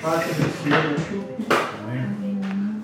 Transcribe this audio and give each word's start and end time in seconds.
Pace 0.00 0.32
del 0.36 0.50
Signore 0.62 0.94
a 0.94 1.00
tutti. 1.10 1.46
Amen. 1.82 2.82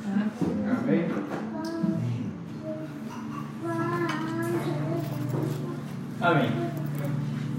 Amen. 6.19 6.53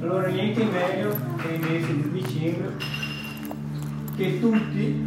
Allora 0.02 0.28
niente 0.28 0.63
meglio 0.65 1.15
nei 1.47 1.57
mesi 1.60 2.02
di 2.02 2.12
dicembre 2.12 2.73
che 4.18 4.39
tutti, 4.41 5.05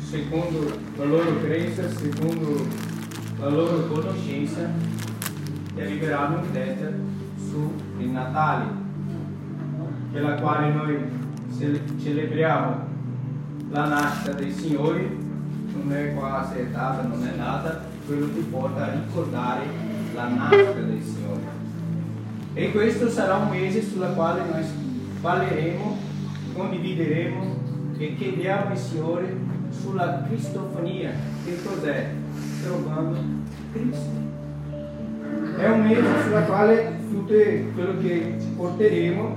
secondo 0.00 0.78
la 0.96 1.04
loro 1.04 1.40
credenza, 1.40 1.88
secondo 1.88 2.66
la 3.38 3.48
loro 3.48 3.86
conoscenza, 3.86 4.70
arriveranno 5.78 6.44
in 6.44 6.52
testa 6.52 6.90
sul 7.38 7.70
Natale, 8.10 8.64
che 10.12 10.20
la 10.20 10.34
quale 10.34 10.72
noi 10.74 10.98
celebriamo 12.02 12.85
la 13.70 13.86
nascita 13.86 14.32
dei 14.32 14.52
Signori, 14.52 15.24
non 15.72 15.92
è 15.92 16.14
qua 16.14 16.48
se 16.50 16.60
è 16.60 16.66
data, 16.66 17.02
non 17.02 17.26
è 17.26 17.36
nata, 17.36 17.82
quello 18.06 18.30
ti 18.32 18.40
porta 18.50 18.84
a 18.84 18.92
ricordare 18.92 19.64
la 20.14 20.28
nascita 20.28 20.72
del 20.72 21.02
Signore. 21.02 21.54
E 22.54 22.70
questo 22.70 23.10
sarà 23.10 23.36
un 23.36 23.50
mese 23.50 23.82
sulla 23.82 24.08
quale 24.08 24.42
noi 24.50 24.64
parleremo, 25.20 25.98
condivideremo 26.54 27.56
e 27.98 28.14
chiediamo 28.16 28.70
al 28.70 28.78
Signore 28.78 29.36
sulla 29.70 30.22
cristofonia. 30.26 31.10
Che 31.44 31.62
cos'è? 31.62 32.10
Trovando 32.62 33.18
Cristo. 33.72 34.24
È 35.58 35.68
un 35.68 35.86
mese 35.86 36.22
sulla 36.22 36.42
quale 36.42 36.98
tutto 37.10 37.32
quello 37.74 37.98
che 38.00 38.36
porteremo 38.56 39.36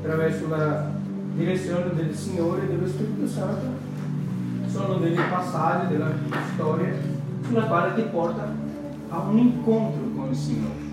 attraverso 0.00 0.48
la 0.48 0.96
direzione 1.38 1.94
del 1.94 2.14
Signore 2.14 2.64
e 2.64 2.66
dello 2.66 2.86
Spirito 2.86 3.26
Santo 3.28 3.66
sono 4.68 4.96
dei 4.96 5.14
passaggi 5.14 5.92
della 5.92 6.10
storia 6.52 6.92
sulla 7.46 7.62
quale 7.62 7.94
ti 7.94 8.08
porta 8.10 8.52
a 9.08 9.18
un 9.20 9.38
incontro 9.38 10.02
con 10.14 10.28
il 10.28 10.36
Signore 10.36 10.86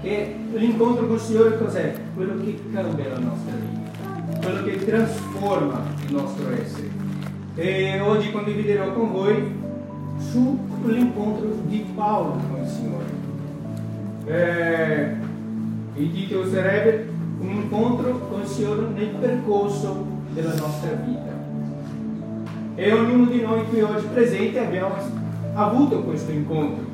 che 0.00 0.36
l'incontro 0.54 1.06
con 1.06 1.16
il 1.16 1.20
Signore 1.20 1.58
cos'è? 1.58 1.92
Quello 2.14 2.40
che 2.42 2.60
cambia 2.72 3.08
la 3.08 3.18
nostra 3.18 3.52
vita, 3.56 4.38
quello 4.40 4.62
che 4.64 4.84
trasforma 4.84 5.82
il 6.06 6.14
nostro 6.14 6.52
essere. 6.52 6.88
E 7.56 8.00
oggi 8.00 8.30
condividerò 8.30 8.92
con 8.92 9.10
voi 9.10 9.52
sull'incontro 10.18 11.62
di 11.66 11.84
Paolo 11.94 12.40
con 12.48 12.62
il 12.62 12.68
Signore. 12.68 13.04
Eh, 14.26 15.16
il 15.94 16.12
titolo 16.12 16.48
sarebbe 16.48 17.17
un 17.40 17.48
incontro 17.48 18.18
con 18.28 18.40
il 18.40 18.46
Signore 18.46 18.86
nel 18.94 19.08
percorso 19.20 20.04
della 20.30 20.54
nostra 20.54 20.90
vita. 21.04 21.36
E 22.74 22.92
ognuno 22.92 23.24
di 23.26 23.40
noi 23.40 23.64
qui 23.66 23.80
oggi 23.80 24.06
presente 24.12 24.58
abbiamo 24.58 24.94
avuto 25.54 26.02
questo 26.02 26.30
incontro. 26.30 26.84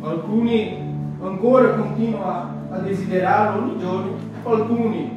Alcuni 0.00 0.76
ancora 1.20 1.74
continua 1.74 2.54
a 2.70 2.78
desiderarlo 2.78 3.62
ogni 3.62 3.78
giorno, 3.78 4.12
alcuni 4.44 5.10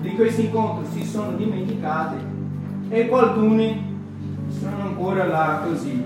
di 0.00 0.14
questi 0.14 0.46
incontri 0.46 0.86
si 0.92 1.06
sono 1.06 1.32
dimenticati 1.36 2.16
e 2.90 3.08
alcuni 3.12 3.88
sono 4.48 4.82
ancora 4.82 5.26
là 5.26 5.62
così. 5.66 6.02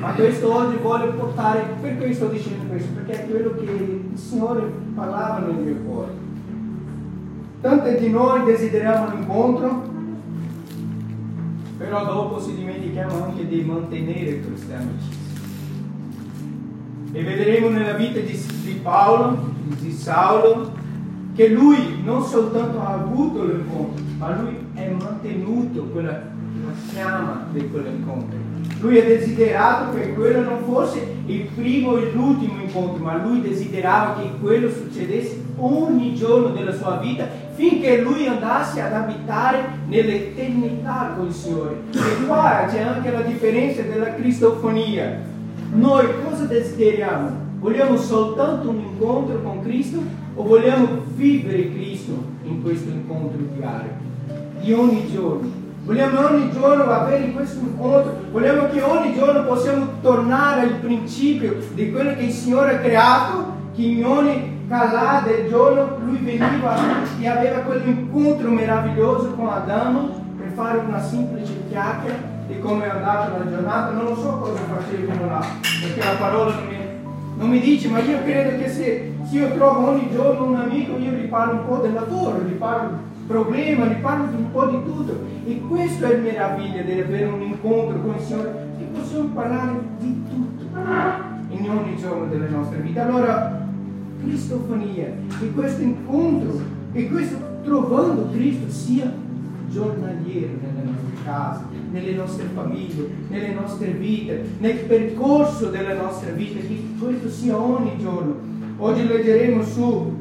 Ma 0.00 0.12
questo 0.12 0.54
oggi 0.54 0.76
voglio 0.80 1.12
portare, 1.12 1.74
per 1.80 1.98
questo 1.98 2.24
sto 2.26 2.34
dicendo 2.34 2.64
questo, 2.70 2.92
perché 2.94 3.24
è 3.24 3.28
quello 3.28 3.54
che 3.54 3.64
il 3.64 4.18
Signore 4.18 4.62
parlava 4.94 5.40
nel 5.40 5.54
mio 5.54 5.76
cuore. 5.86 6.28
Tanti 7.60 7.96
di 7.98 8.08
noi 8.08 8.44
desideriamo 8.44 9.10
l'incontro, 9.10 9.82
però 11.76 12.06
dopo 12.06 12.40
si 12.40 12.54
dimentichiamo 12.54 13.22
anche 13.22 13.46
di 13.46 13.60
mantenere 13.60 14.40
queste 14.40 14.72
amicizie. 14.72 15.18
E 17.12 17.22
vedremo 17.22 17.68
nella 17.68 17.92
vita 17.92 18.18
di, 18.20 18.42
di 18.64 18.80
Paolo, 18.82 19.52
di 19.78 19.92
Saulo, 19.92 20.72
che 21.34 21.48
lui 21.48 22.00
non 22.02 22.24
soltanto 22.24 22.80
ha 22.80 22.94
avuto 22.94 23.44
l'incontro, 23.44 24.04
ma 24.16 24.40
lui 24.40 24.56
è 24.72 24.88
mantenuto 24.88 25.82
quella 25.84 26.18
chiama 26.90 27.46
di 27.52 27.68
quell'incontro. 27.68 28.38
Lui 28.80 28.98
ha 28.98 29.04
desiderato 29.04 29.94
che 29.98 30.14
quello 30.14 30.40
non 30.40 30.62
fosse 30.64 31.14
il 31.26 31.42
primo 31.54 31.98
e 31.98 32.10
l'ultimo 32.12 32.62
incontro, 32.62 33.04
ma 33.04 33.22
lui 33.22 33.42
desiderava 33.42 34.18
che 34.18 34.30
quello 34.40 34.70
succedesse 34.70 35.42
ogni 35.58 36.14
giorno 36.14 36.48
della 36.48 36.74
sua 36.74 36.96
vita 36.96 37.48
finché 37.60 38.00
lui 38.00 38.26
andasse 38.26 38.80
ad 38.80 38.94
abitare 38.94 39.58
nell'eternità 39.86 41.12
con 41.14 41.26
il 41.26 41.32
Signore. 41.32 41.82
E 41.92 42.24
qua 42.26 42.64
c'è 42.66 42.80
anche 42.80 43.10
la 43.10 43.20
differenza 43.20 43.82
della 43.82 44.14
cristofonia. 44.14 45.20
Noi 45.74 46.06
cosa 46.24 46.44
desideriamo? 46.44 47.48
Vogliamo 47.58 47.98
soltanto 47.98 48.70
un 48.70 48.78
incontro 48.78 49.42
con 49.42 49.60
Cristo 49.62 49.98
o 50.34 50.42
vogliamo 50.42 51.02
vivere 51.14 51.70
Cristo 51.70 52.12
in 52.44 52.62
questo 52.62 52.88
incontro 52.88 53.38
diario, 53.54 53.92
di 54.62 54.72
ogni 54.72 55.06
giorno? 55.12 55.58
Vogliamo 55.84 56.28
ogni 56.28 56.50
giorno 56.52 56.84
avere 56.84 57.30
questo 57.32 57.58
incontro, 57.60 58.16
vogliamo 58.32 58.68
che 58.70 58.80
ogni 58.80 59.14
giorno 59.14 59.44
possiamo 59.44 59.86
tornare 60.00 60.62
al 60.62 60.74
principio 60.76 61.56
di 61.74 61.90
quello 61.90 62.14
che 62.14 62.22
il 62.22 62.32
Signore 62.32 62.76
ha 62.76 62.78
creato, 62.78 63.52
che 63.74 63.82
in 63.82 64.04
ogni 64.06 64.59
calà 64.70 65.20
del 65.26 65.48
giorno 65.48 65.98
lui 66.04 66.18
veniva 66.18 66.76
e 67.18 67.26
aveva 67.26 67.58
quell'incontro 67.58 68.50
meraviglioso 68.50 69.32
con 69.32 69.48
Adamo 69.48 70.22
per 70.38 70.52
fare 70.54 70.78
una 70.78 71.02
semplice 71.02 71.66
chiacchiera 71.68 72.38
di 72.46 72.60
come 72.60 72.84
è 72.84 72.88
andata 72.88 73.36
la 73.36 73.50
giornata, 73.50 73.90
non 73.90 74.04
lo 74.04 74.14
so 74.14 74.38
cosa 74.38 74.60
facevano 74.72 75.26
là, 75.26 75.44
perché 75.60 76.04
la 76.04 76.16
parola 76.18 76.54
non 76.54 76.66
mi, 76.68 76.76
non 77.36 77.48
mi 77.48 77.58
dice, 77.58 77.88
ma 77.88 77.98
io 77.98 78.22
credo 78.22 78.62
che 78.62 78.68
se, 78.68 79.12
se, 79.24 79.38
io 79.38 79.52
trovo 79.54 79.88
ogni 79.88 80.08
giorno 80.12 80.44
un 80.44 80.56
amico, 80.56 80.96
io 80.98 81.10
gli 81.10 81.26
parlo 81.28 81.60
un 81.60 81.66
po' 81.66 81.76
del 81.78 81.92
lavoro, 81.92 82.40
gli 82.40 82.52
parlo 82.52 82.90
del 82.90 83.26
problema, 83.26 83.86
gli 83.86 84.00
parlo 84.00 84.24
un 84.36 84.50
po' 84.52 84.66
di 84.66 84.82
tutto. 84.84 85.20
E 85.46 85.60
questo 85.68 86.06
è 86.06 86.14
il 86.14 86.22
meraviglia 86.22 86.82
di 86.82 87.00
avere 87.00 87.24
un 87.24 87.42
incontro 87.42 88.00
con 88.00 88.14
il 88.16 88.20
Signore, 88.20 88.68
che 88.78 88.84
possiamo 88.84 89.28
parlare 89.28 89.80
di 89.98 90.24
tutto 90.28 90.78
in 91.50 91.70
ogni 91.70 91.96
giorno 91.96 92.26
della 92.26 92.48
nostra 92.48 92.78
vita. 92.78 93.04
Allora, 93.04 93.59
cristofonia, 94.22 95.12
che 95.38 95.52
questo 95.52 95.82
incontro, 95.82 96.60
che 96.92 97.08
questo 97.08 97.36
trovando 97.64 98.30
Cristo 98.30 98.70
sia 98.70 99.12
giornaliero 99.70 100.52
nelle 100.60 100.84
nostre 100.84 101.24
case, 101.24 101.62
nelle 101.92 102.12
nostre 102.12 102.44
famiglie, 102.54 103.08
nelle 103.28 103.52
nostre 103.52 103.90
vite, 103.92 104.44
nel 104.58 104.78
percorso 104.78 105.66
della 105.66 105.94
nostra 105.94 106.32
vita, 106.32 106.60
che 106.60 106.82
questo 106.98 107.28
sia 107.28 107.56
ogni 107.56 107.96
giorno. 107.98 108.48
Oggi 108.78 109.06
leggeremo 109.06 109.62
su, 109.62 110.16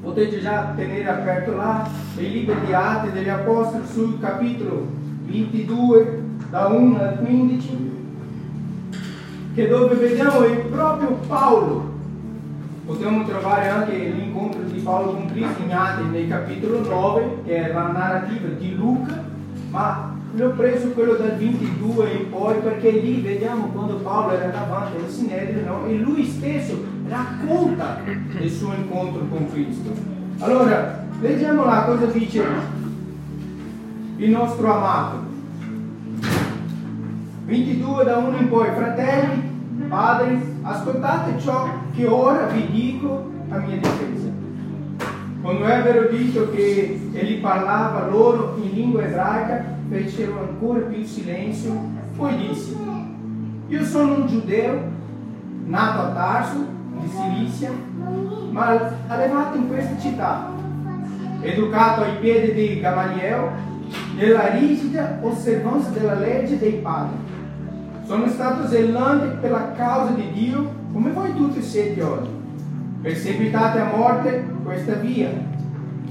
potete 0.00 0.40
già 0.40 0.72
tenere 0.76 1.08
aperto 1.08 1.56
là, 1.56 1.88
i 2.16 2.30
libri 2.30 2.54
di 2.64 2.72
Atti 2.72 3.12
degli 3.12 3.28
Apostoli 3.28 3.84
sul 3.86 4.18
capitolo 4.20 4.86
22, 5.26 6.22
da 6.50 6.66
1 6.68 6.98
al 6.98 7.18
15, 7.18 7.90
che 9.54 9.68
dove 9.68 9.94
vediamo 9.96 10.44
il 10.44 10.58
proprio 10.70 11.18
Paolo. 11.26 11.89
Possiamo 12.90 13.24
trovare 13.24 13.68
anche 13.68 13.96
l'incontro 13.96 14.62
di 14.62 14.80
Paolo 14.80 15.12
con 15.12 15.26
Cristo 15.26 15.62
in 15.62 15.72
Atti 15.72 16.02
nel 16.10 16.26
capitolo 16.26 16.80
9, 16.80 17.42
che 17.44 17.68
è 17.68 17.72
la 17.72 17.92
narrativa 17.92 18.48
di 18.48 18.74
Luca, 18.74 19.22
ma 19.70 20.16
ne 20.32 20.42
ho 20.42 20.50
preso 20.50 20.88
quello 20.88 21.12
dal 21.12 21.36
22 21.36 22.10
in 22.10 22.30
poi 22.30 22.58
perché 22.58 22.90
lì 22.90 23.20
vediamo 23.20 23.68
quando 23.68 23.94
Paolo 23.98 24.32
era 24.32 24.48
davanti 24.48 24.96
al 24.96 25.08
Sinedrio 25.08 25.64
no? 25.66 25.86
e 25.86 25.98
lui 25.98 26.24
stesso 26.24 26.84
racconta 27.08 28.00
il 28.40 28.50
suo 28.50 28.72
incontro 28.74 29.24
con 29.28 29.48
Cristo. 29.52 29.92
Allora, 30.40 31.04
leggiamo 31.20 31.64
là 31.64 31.84
cosa 31.84 32.06
dice 32.06 32.44
il 34.16 34.30
nostro 34.30 34.74
amato. 34.74 35.28
22 37.44 38.04
da 38.04 38.16
1 38.16 38.36
in 38.36 38.48
poi, 38.48 38.66
fratelli, 38.74 39.42
padri, 39.88 40.49
ascoltate 40.62 41.38
ciò 41.40 41.68
che 41.94 42.06
ora 42.06 42.46
vi 42.46 42.70
dico 42.70 43.30
a 43.48 43.58
mia 43.58 43.76
difesa. 43.76 44.28
Quando 45.40 45.64
ebbero 45.64 46.08
detto 46.10 46.50
che 46.50 47.10
egli 47.12 47.40
parlava 47.40 48.08
loro 48.08 48.58
in 48.62 48.70
lingua 48.74 49.02
ebraica, 49.02 49.64
fecero 49.88 50.38
ancora 50.40 50.80
più 50.80 51.02
silenzio, 51.04 51.72
poi 52.16 52.36
disse, 52.36 52.76
io 53.68 53.84
sono 53.84 54.14
un 54.16 54.26
giudeo, 54.26 54.82
nato 55.64 56.00
a 56.00 56.10
Tarso, 56.10 56.66
di 57.00 57.08
Cilícia, 57.08 57.70
ma 58.50 58.92
allevato 59.06 59.56
in 59.56 59.68
questa 59.68 59.98
città, 59.98 60.50
educato 61.40 62.02
ai 62.02 62.16
piedi 62.20 62.52
di 62.52 62.80
Gamaliel, 62.80 63.48
nella 64.16 64.50
rigida 64.50 65.18
osservanza 65.22 65.88
della 65.90 66.14
legge 66.14 66.58
dei 66.58 66.74
padri. 66.74 67.16
Sono 68.10 68.26
stato 68.26 68.66
zelante 68.66 69.36
per 69.40 69.52
la 69.52 69.70
causa 69.70 70.14
di 70.14 70.32
Dio, 70.32 70.68
come 70.92 71.12
voi 71.12 71.32
tutti 71.32 71.62
siete 71.62 72.02
oggi. 72.02 72.28
Perseguitate 73.02 73.78
a 73.78 73.96
morte 73.96 74.46
questa 74.64 74.94
via, 74.94 75.30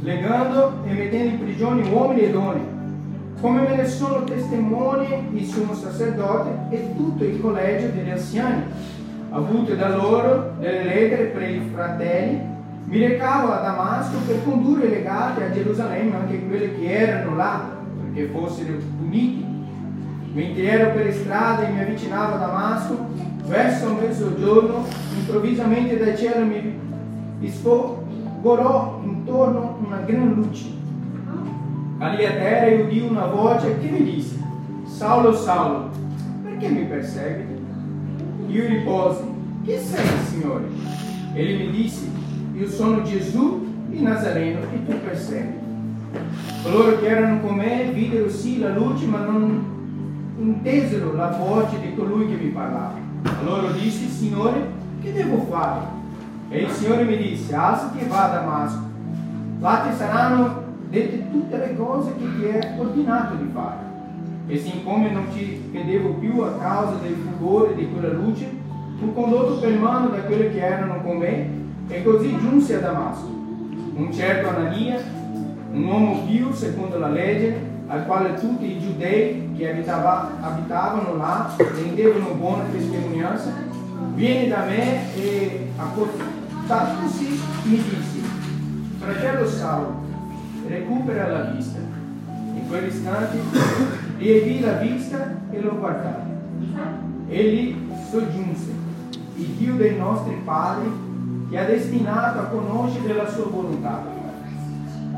legando 0.03 0.81
e 0.85 0.93
mettendo 0.93 1.33
in 1.33 1.39
prigione 1.43 1.89
uomini 1.89 2.21
e 2.21 2.31
donne 2.31 2.77
come 3.41 3.67
me 3.67 3.75
ne 3.75 3.85
sono 3.85 4.23
testimoni 4.23 5.07
il 5.33 5.45
suo 5.45 5.73
sacerdote 5.73 6.49
e 6.69 6.95
tutto 6.95 7.25
il 7.25 7.41
collegio 7.41 7.89
degli 7.89 8.09
anziani. 8.09 8.63
Avute 9.31 9.75
da 9.75 9.93
loro 9.93 10.53
delle 10.57 10.85
lettere 10.85 11.23
per 11.25 11.49
i 11.49 11.69
fratelli, 11.73 12.39
mi 12.85 12.99
recavo 13.07 13.51
a 13.51 13.59
Damasco 13.59 14.19
per 14.25 14.41
condurre 14.45 14.87
legati 14.87 15.41
a 15.41 15.51
Gerusalemme 15.51 16.15
anche 16.15 16.47
quelli 16.47 16.79
che 16.79 16.93
erano 16.93 17.35
là, 17.35 17.61
perché 18.01 18.29
fossero 18.31 18.77
puniti. 18.97 19.48
Mentre 20.33 20.63
ero 20.63 20.91
per 20.91 21.05
le 21.05 21.11
e 21.67 21.71
mi 21.71 21.81
avvicinavo 21.81 22.35
a 22.35 22.37
Damasco, 22.37 23.07
verso 23.45 23.93
mezzogiorno, 23.93 24.85
improvvisamente 25.17 25.97
dal 25.97 26.17
cielo 26.17 26.45
mi 26.45 27.49
sfogorò 27.49 29.01
intorno 29.03 29.77
una 29.85 29.97
gran 30.05 30.33
luce 30.33 30.77
Cadì 31.99 32.23
a 32.23 32.31
terra 32.31 32.65
e 32.67 32.81
udì 32.81 33.01
una 33.01 33.25
voce 33.25 33.77
che 33.77 33.89
mi 33.89 34.01
disse, 34.03 34.41
Saulo, 34.85 35.33
Saulo, 35.33 35.89
perché 36.41 36.69
mi 36.69 36.85
perseguiti? 36.85 37.61
Io 38.47 38.67
risposi, 38.67 39.23
chi 39.65 39.77
sei, 39.77 40.05
Signore? 40.29 40.63
Ele 41.33 41.57
mi 41.57 41.71
disse, 41.71 42.07
io 42.53 42.69
sono 42.69 43.01
Gesù 43.01 43.67
di 43.89 44.01
Nazareno 44.01 44.61
che 44.71 44.85
tu 44.85 44.97
persegui. 45.01 45.59
Coloro 46.63 46.99
che 46.99 47.07
erano 47.07 47.41
con 47.41 47.55
me 47.55 47.91
videro 47.91 48.29
sì 48.29 48.59
la 48.59 48.69
luce, 48.69 49.05
ma 49.05 49.19
non 49.25 49.78
intesero 50.39 51.13
la 51.13 51.27
voce 51.27 51.80
di 51.81 51.95
colui 51.95 52.27
che 52.27 52.41
mi 52.41 52.50
parlava. 52.50 52.95
Allora 53.41 53.71
dissi, 53.71 54.07
Signore, 54.07 54.71
che 55.01 55.13
devo 55.13 55.45
fare? 55.50 55.97
E 56.50 56.63
il 56.63 56.69
Signore 56.69 57.03
mi 57.03 57.18
disse, 57.18 57.53
alzati 57.53 58.00
e 58.00 58.07
va 58.07 58.24
a 58.24 58.33
Damasco. 58.33 58.88
Là 59.59 59.86
ti 59.88 59.95
saranno 59.95 60.63
dette 60.89 61.30
tutte 61.30 61.57
le 61.57 61.75
cose 61.75 62.13
che 62.18 62.25
ti 62.38 62.45
è 62.45 62.75
ordinato 62.80 63.36
di 63.36 63.50
fare. 63.53 63.88
E 64.47 64.57
siccome 64.57 65.12
non 65.12 65.25
ci 65.33 65.69
vedevo 65.71 66.13
più 66.13 66.39
a 66.39 66.53
causa 66.57 66.95
del 67.01 67.15
fulgore 67.15 67.75
di 67.75 67.88
quella 67.92 68.13
luce, 68.13 68.50
fu 68.97 69.13
condotto 69.13 69.59
per 69.59 69.77
mano 69.77 70.09
da 70.09 70.21
quelli 70.21 70.51
che 70.51 70.59
erano 70.59 71.01
con 71.01 71.18
me 71.18 71.50
e 71.88 72.03
così 72.03 72.35
giunse 72.39 72.75
a 72.75 72.80
Damasco. 72.80 73.27
Un 73.27 74.12
certo 74.12 74.50
Anania, 74.50 75.00
un 75.71 75.83
uomo 75.83 76.24
più 76.25 76.51
secondo 76.51 76.97
la 76.97 77.09
legge, 77.09 77.69
al 77.89 78.06
quale 78.06 78.36
tutti 78.36 78.65
i 78.65 78.80
giudei 78.80 79.51
che 79.57 79.71
abitava, 79.71 80.38
abitavano 80.41 81.15
là 81.15 81.51
rendevano 81.57 82.36
buona 82.36 82.63
testimonianza, 82.71 83.51
viene 84.13 84.47
da 84.47 84.63
me 84.65 85.15
e 85.15 85.71
accostatosi 85.75 87.41
mi 87.63 87.75
disse, 87.77 88.19
fratello 89.00 89.47
Saulo, 89.47 90.03
recupera 90.68 91.27
la 91.30 91.44
vista. 91.51 91.80
In 92.53 92.68
quell'istante 92.68 93.39
rievì 94.18 94.59
la 94.59 94.74
vista 94.74 95.35
e 95.50 95.59
lo 95.59 95.75
guardai. 95.75 96.27
Egli 97.27 97.75
soggiunse, 98.12 98.71
il 99.35 99.47
Dio 99.57 99.74
dei 99.75 99.97
nostri 99.97 100.39
padri 100.45 100.92
ti 101.50 101.57
ha 101.57 101.65
destinato 101.65 102.39
a 102.39 102.44
conoscere 102.44 103.15
la 103.15 103.27
sua 103.27 103.45
volontà, 103.45 104.03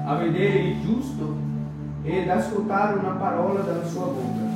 a 0.05 0.15
vedere 0.15 0.59
il 0.59 0.81
giusto 0.81 1.40
ed 2.03 2.29
ascoltare 2.29 2.97
una 2.99 3.11
parola 3.11 3.61
dalla 3.61 3.85
sua 3.85 4.05
bocca, 4.05 4.49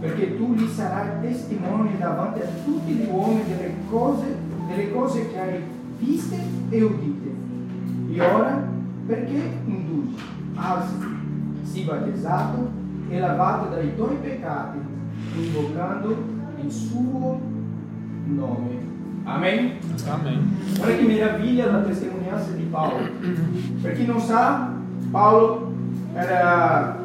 perché 0.00 0.36
tu 0.36 0.54
gli 0.54 0.66
sarai 0.66 1.20
testimone 1.20 1.96
davanti 1.98 2.40
a 2.40 2.46
tutti 2.64 2.92
gli 2.92 3.08
uomini 3.10 3.44
delle 3.44 3.74
cose, 3.88 4.36
delle 4.68 4.92
cose 4.92 5.30
che 5.30 5.38
hai 5.38 5.62
viste 5.98 6.36
e 6.68 6.82
udite. 6.82 7.32
E 8.12 8.20
ora 8.20 8.62
perché 9.06 9.58
indulgi, 9.66 10.16
alzati, 10.54 11.06
sii 11.62 11.84
battezzato 11.84 12.70
e 13.08 13.18
lavato 13.18 13.68
dai 13.68 13.94
tuoi 13.94 14.16
peccati, 14.20 14.78
invocando 15.36 16.16
il 16.62 16.70
suo 16.70 17.40
nome. 18.26 18.92
Amen. 19.24 19.72
Amen. 20.06 20.56
Guarda 20.76 20.96
che 20.96 21.02
meraviglia 21.02 21.70
la 21.70 21.82
testimonianza 21.82 22.50
di 22.52 22.64
Paolo. 22.64 23.08
Per 23.80 23.92
chi 23.94 24.06
non 24.06 24.20
sa, 24.20 24.72
Paolo 25.10 25.73
era 26.14 26.98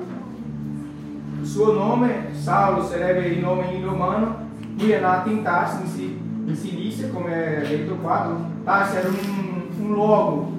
suo 1.41 1.73
nome, 1.73 2.33
Saulo 2.33 2.83
sarebbe 2.83 3.27
il 3.27 3.39
nome 3.39 3.65
in 3.73 3.83
romano, 3.85 4.47
lui 4.77 4.91
è 4.91 4.99
nato 4.99 5.29
in 5.29 5.41
Tarsi, 5.41 6.19
in 6.45 6.55
Silicia, 6.55 7.09
come 7.09 7.61
è 7.61 7.67
detto 7.67 7.95
qua. 7.95 8.35
Tarsi 8.63 8.97
era 8.97 9.07
un, 9.07 9.61
un 9.79 9.93
luogo 9.93 10.57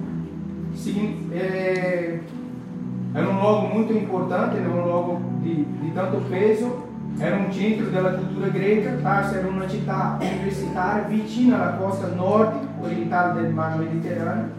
é, 1.31 2.19
era 3.13 3.29
um 3.29 3.39
luogo 3.39 3.67
muito 3.67 3.93
importante, 3.93 4.57
era 4.57 4.69
um 4.69 4.83
luogo 4.83 5.21
de, 5.43 5.65
de 5.65 5.91
tanto 5.91 6.21
peso, 6.29 6.87
era 7.19 7.35
um 7.35 7.51
centro 7.51 7.91
da 7.91 8.11
cultura 8.11 8.49
greca, 8.49 8.97
Tarso 9.03 9.35
era 9.35 9.47
uma 9.47 9.67
cidade 9.67 10.25
universitária 10.25 11.03
vicina 11.03 11.61
alla 11.61 11.77
costa 11.77 12.07
nord 12.07 12.53
orientale 12.81 13.41
del 13.41 13.53
mar 13.53 13.77
Mediterraneo. 13.77 14.49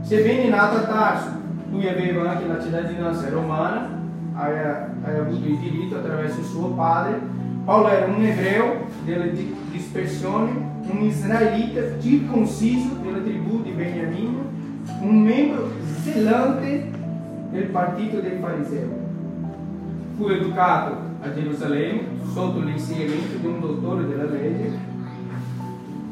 Sebbene 0.00 0.48
nato 0.48 0.78
a 0.78 0.82
Tarso, 0.82 1.30
lui 1.70 1.88
aveva 1.88 2.30
anche 2.30 2.46
la 2.46 2.62
cittadinanza 2.62 3.28
romana, 3.28 3.88
aveva, 4.34 4.88
aveva 5.02 5.26
avuto 5.26 5.46
il 5.46 5.58
diritto 5.58 5.96
attraverso 5.96 6.42
suo 6.42 6.68
padre. 6.68 7.20
Paolo 7.64 7.88
era 7.88 8.06
un 8.06 8.24
ebreo 8.24 8.86
della 9.04 9.26
dispersione, 9.70 10.50
un 10.88 11.02
israelita 11.02 12.00
circonciso 12.00 12.94
della 13.02 13.18
tribù 13.18 13.62
di 13.62 13.72
Beniamino, 13.72 14.38
un 15.02 15.22
membro 15.22 15.70
zelante 16.02 16.90
del 17.50 17.64
partito 17.64 18.20
dei 18.20 18.38
farisei. 18.40 18.88
Fu 20.16 20.28
educato 20.28 20.96
a 21.20 21.32
Gerusalemme 21.34 22.00
sotto 22.32 22.60
l'insegnamento 22.60 23.36
di 23.38 23.46
un 23.46 23.60
dottore 23.60 24.06
della 24.06 24.24
legge. 24.24 24.86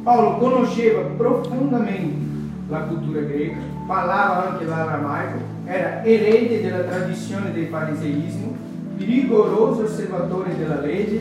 Paolo 0.02 0.36
conosceva 0.36 1.00
profondamente 1.16 2.24
la 2.68 2.80
cultura 2.80 3.20
greca, 3.20 3.56
parlava 3.86 4.50
anche 4.50 4.64
l'aramaico, 4.64 5.38
era 5.64 6.02
erede 6.04 6.62
della 6.62 6.82
tradizione 6.82 7.52
del 7.52 7.68
fariseismo, 7.68 8.56
rigoroso 8.98 9.84
osservatore 9.84 10.56
della 10.56 10.80
legge 10.80 11.20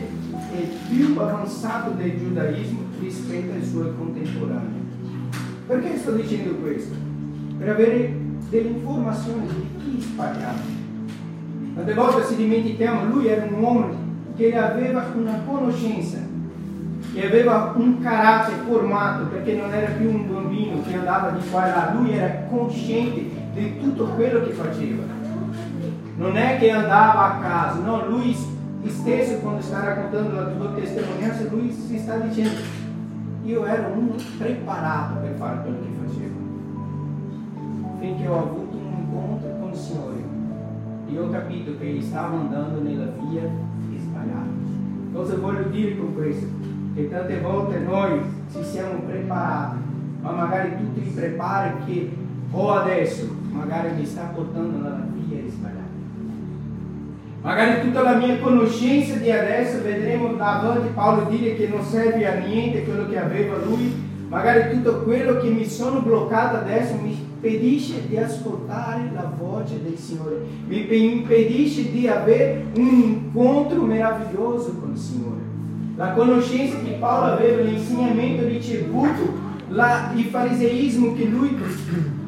e 0.52 0.68
più 0.88 1.18
avanzato 1.18 1.90
del 1.90 2.18
giudaismo 2.18 2.80
rispetto 3.00 3.52
ai 3.52 3.64
suoi 3.64 3.92
contemporanei. 3.96 4.84
Perché 5.66 5.96
sto 5.96 6.12
dicendo 6.12 6.54
questo? 6.56 7.06
per 7.58 7.70
avere 7.70 8.14
delle 8.50 8.68
informazioni 8.68 9.46
di 9.46 9.66
chi 9.82 10.00
sbagliava. 10.00 10.60
Tante 11.74 11.94
volte 11.94 12.24
si 12.24 12.36
dimentichiamo, 12.36 13.12
lui 13.12 13.26
era 13.26 13.44
un 13.44 13.62
uomo 13.62 13.94
che 14.36 14.54
aveva 14.54 15.12
una 15.16 15.40
conoscenza, 15.46 16.18
che 17.16 17.26
aveva 17.28 17.72
un 17.74 17.98
carattere 18.02 18.58
formato, 18.68 19.24
perché 19.28 19.54
non 19.54 19.72
era 19.72 19.90
più 19.92 20.10
un 20.10 20.30
bambino 20.30 20.82
che 20.82 20.96
andava 20.96 21.30
di 21.30 21.48
qua 21.48 21.66
e 21.66 21.70
là, 21.70 21.92
lui 21.94 22.12
era 22.12 22.42
cosciente 22.50 23.24
di 23.54 23.80
tutto 23.80 24.04
quello 24.08 24.44
che 24.44 24.52
faceva. 24.52 25.02
Non 26.18 26.36
è 26.36 26.58
che 26.58 26.70
andava 26.70 27.36
a 27.36 27.38
caso, 27.38 27.80
no, 27.80 28.06
lui 28.06 28.36
stesso 28.84 29.38
quando 29.38 29.62
sta 29.62 29.82
raccontando 29.82 30.34
la 30.34 30.46
tua 30.48 30.72
testimonianza, 30.74 31.48
lui 31.50 31.72
si 31.72 31.98
sta 31.98 32.18
dicendo, 32.18 32.60
io 33.44 33.64
ero 33.64 33.92
uno 33.96 34.14
preparato 34.36 35.14
per 35.20 35.34
fare 35.38 35.60
quello 35.62 35.78
che 35.78 36.06
facevo 36.06 36.34
finché 37.98 38.28
ho 38.28 38.38
avuto 38.38 38.76
un 38.76 38.92
incontro 39.00 39.48
con 39.58 39.70
il 39.70 39.76
Signore 39.76 40.24
e 41.10 41.18
ho 41.18 41.30
capito 41.30 41.78
che 41.78 41.98
stavo 42.02 42.36
andando 42.36 42.82
nella 42.82 43.06
via 43.06 43.48
sbagliata. 43.98 44.64
Cosa 45.14 45.36
voglio 45.36 45.62
dire 45.70 45.96
con 45.96 46.14
questo? 46.14 46.75
Che 46.96 47.10
tante 47.10 47.40
volte 47.40 47.78
noi 47.80 48.22
ci 48.50 48.64
siamo 48.64 49.00
preparati, 49.06 49.76
ma 50.22 50.30
magari 50.30 50.76
tu 50.78 50.94
ti 50.94 51.10
prepari 51.10 51.72
che 51.84 52.10
o 52.50 52.72
adesso 52.72 53.28
magari 53.50 53.90
mi 53.98 54.06
sta 54.06 54.32
portando 54.34 54.78
nella 54.78 55.06
via 55.12 55.42
sbagliata. 55.46 55.84
Magari 57.42 57.82
tutta 57.82 58.00
la 58.00 58.16
mia 58.16 58.38
conoscenza 58.38 59.16
di 59.16 59.30
adesso 59.30 59.82
vedremo 59.82 60.32
davanti 60.36 60.88
Paolo 60.94 61.28
dire 61.28 61.54
che 61.56 61.68
non 61.68 61.84
serve 61.84 62.26
a 62.26 62.38
niente 62.38 62.84
quello 62.84 63.06
che 63.10 63.18
aveva 63.18 63.58
lui, 63.62 63.92
magari 64.28 64.70
tutto 64.74 65.02
quello 65.02 65.36
che 65.36 65.50
mi 65.50 65.66
sono 65.66 66.00
bloccato 66.00 66.56
adesso 66.56 66.94
mi 66.94 67.12
impedisce 67.12 68.08
di 68.08 68.16
ascoltare 68.16 69.10
la 69.12 69.30
voce 69.38 69.82
del 69.82 69.98
Signore, 69.98 70.46
mi 70.66 71.12
impedisce 71.12 71.90
di 71.90 72.08
avere 72.08 72.64
un 72.74 72.88
incontro 72.88 73.82
meraviglioso 73.82 74.78
con 74.80 74.92
il 74.92 74.98
Signore. 74.98 75.35
La 75.96 76.10
conoscenza 76.10 76.76
che 76.84 76.96
Paolo 76.98 77.32
aveva, 77.32 77.62
l'insegnamento 77.62 78.46
ricevuto, 78.46 79.44
la, 79.68 80.12
il 80.14 80.24
fariseismo 80.24 81.14
che 81.14 81.24
lui 81.24 81.56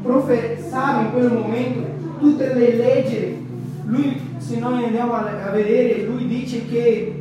professava 0.03 1.03
in 1.03 1.13
quel 1.13 1.33
momento, 1.33 1.87
tutte 2.19 2.55
le 2.55 2.77
leggi, 2.77 3.47
lui, 3.85 4.21
se 4.39 4.59
noi 4.59 4.85
andiamo 4.85 5.15
a, 5.15 5.51
vedere, 5.53 6.05
lui 6.07 6.27
dice 6.27 6.67
che 6.67 7.21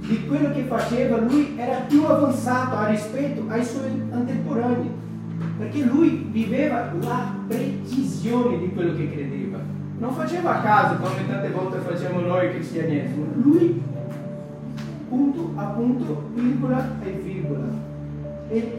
di 0.00 0.26
quello 0.26 0.50
che 0.52 0.62
faceva 0.62 1.18
lui 1.18 1.54
era 1.56 1.84
più 1.86 2.04
avanzato 2.04 2.76
a 2.76 2.88
rispetto 2.88 3.44
ai 3.48 3.64
suoi 3.64 4.02
contemporanei 4.10 4.90
perché 5.58 5.84
lui 5.84 6.26
viveva 6.30 6.92
la 7.00 7.34
precisione 7.46 8.58
di 8.58 8.72
quello 8.72 8.94
che 8.96 9.12
credeva. 9.12 9.58
non 9.98 10.12
faceva 10.12 10.58
a 10.58 10.62
caso 10.62 10.96
come 10.96 11.28
tante 11.28 11.50
volte 11.50 11.78
facciamo 11.78 12.20
noi 12.20 12.50
cristianesimo. 12.50 13.26
Lui, 13.42 13.80
punto 15.12 15.52
a 15.56 15.64
punto, 15.64 16.30
virgola 16.32 16.88
e 17.02 17.10
virgola. 17.10 17.66
E 18.48 18.78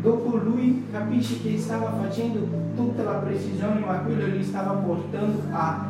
dopo 0.00 0.36
lui 0.36 0.86
capisce 0.90 1.42
che 1.42 1.58
stava 1.58 1.92
facendo 2.02 2.40
tutta 2.74 3.02
la 3.02 3.18
precisione, 3.18 3.80
ma 3.80 3.98
quello 3.98 4.26
gli 4.28 4.42
stava 4.42 4.72
portando 4.72 5.42
a 5.50 5.86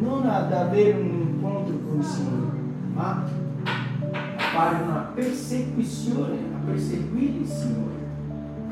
non 0.00 0.26
ad 0.26 0.52
avere 0.52 1.00
un 1.00 1.28
incontro 1.32 1.76
con 1.86 1.98
il 1.98 2.04
Signore, 2.04 2.58
ma 2.92 3.24
a 3.64 4.42
fare 4.52 4.82
una 4.82 5.10
persecuzione, 5.14 6.36
a 6.54 6.66
perseguire 6.66 7.38
il 7.38 7.46
Signore. 7.46 7.92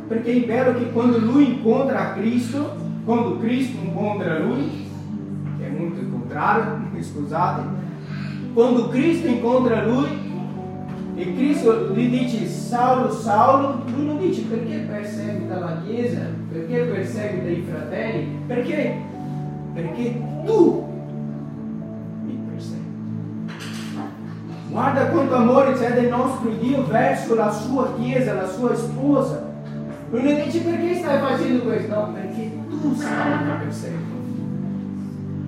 Perché 0.09 0.43
è 0.43 0.47
vero 0.47 0.75
che 0.75 0.93
quando 0.93 1.19
lui 1.19 1.55
incontra 1.55 2.13
Cristo, 2.13 2.77
quando 3.07 3.39
Cristo 3.39 3.83
incontra 3.83 4.41
lui, 4.41 4.91
che 5.59 5.67
è 5.67 5.71
molto 5.71 6.01
il 6.01 6.11
contrario, 6.11 6.81
scusate, 7.01 7.82
quando 8.55 8.89
Cristo 8.89 9.29
incontra 9.29 9.85
lui 9.85 10.09
e 11.15 11.35
Cristo 11.35 11.93
gli 11.95 12.09
dice 12.09 12.47
Saulo, 12.47 13.11
Saulo, 13.11 13.83
lui 13.95 14.07
non 14.07 14.19
dice 14.19 14.43
perché 14.43 14.87
perseguita 14.89 15.59
la 15.59 15.83
Chiesa, 15.85 16.21
perché 16.51 16.85
perseguita 16.85 17.49
i 17.49 17.65
fratelli, 17.69 18.39
perché, 18.47 19.01
perché 19.75 20.23
tu 20.45 20.85
mi 22.25 22.41
persegui. 22.51 22.91
Guarda 24.71 25.07
quanto 25.07 25.35
amore 25.35 25.73
c'è 25.75 25.93
del 25.93 26.09
nostro 26.09 26.51
Dio 26.51 26.87
verso 26.87 27.35
la 27.35 27.51
sua 27.51 27.95
Chiesa, 27.99 28.35
la 28.35 28.49
sua 28.49 28.75
sposa. 28.75 29.51
Lui 30.11 30.23
non 30.23 30.43
dice 30.45 30.61
perché 30.61 30.97
stai 30.97 31.21
facendo 31.21 31.63
questo, 31.65 31.95
no, 31.95 32.13
perché 32.13 32.51
tu 32.69 32.95
sai 32.95 33.39
che 33.39 33.65
persegui. 33.65 34.12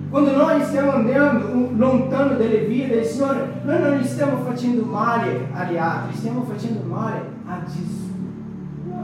Quando 0.09 0.35
noi 0.35 0.63
stiamo 0.63 0.91
andando 0.91 1.71
lontano 1.75 2.37
dalle 2.37 2.65
vie 2.65 2.87
del 2.87 3.03
Signore, 3.03 3.61
noi 3.63 3.81
non 3.81 4.03
stiamo 4.03 4.37
facendo 4.37 4.83
male 4.85 5.49
agli 5.53 5.77
altri, 5.77 6.15
stiamo 6.15 6.43
facendo 6.43 6.81
male 6.87 7.21
a 7.47 7.63
Gesù. 7.65 8.03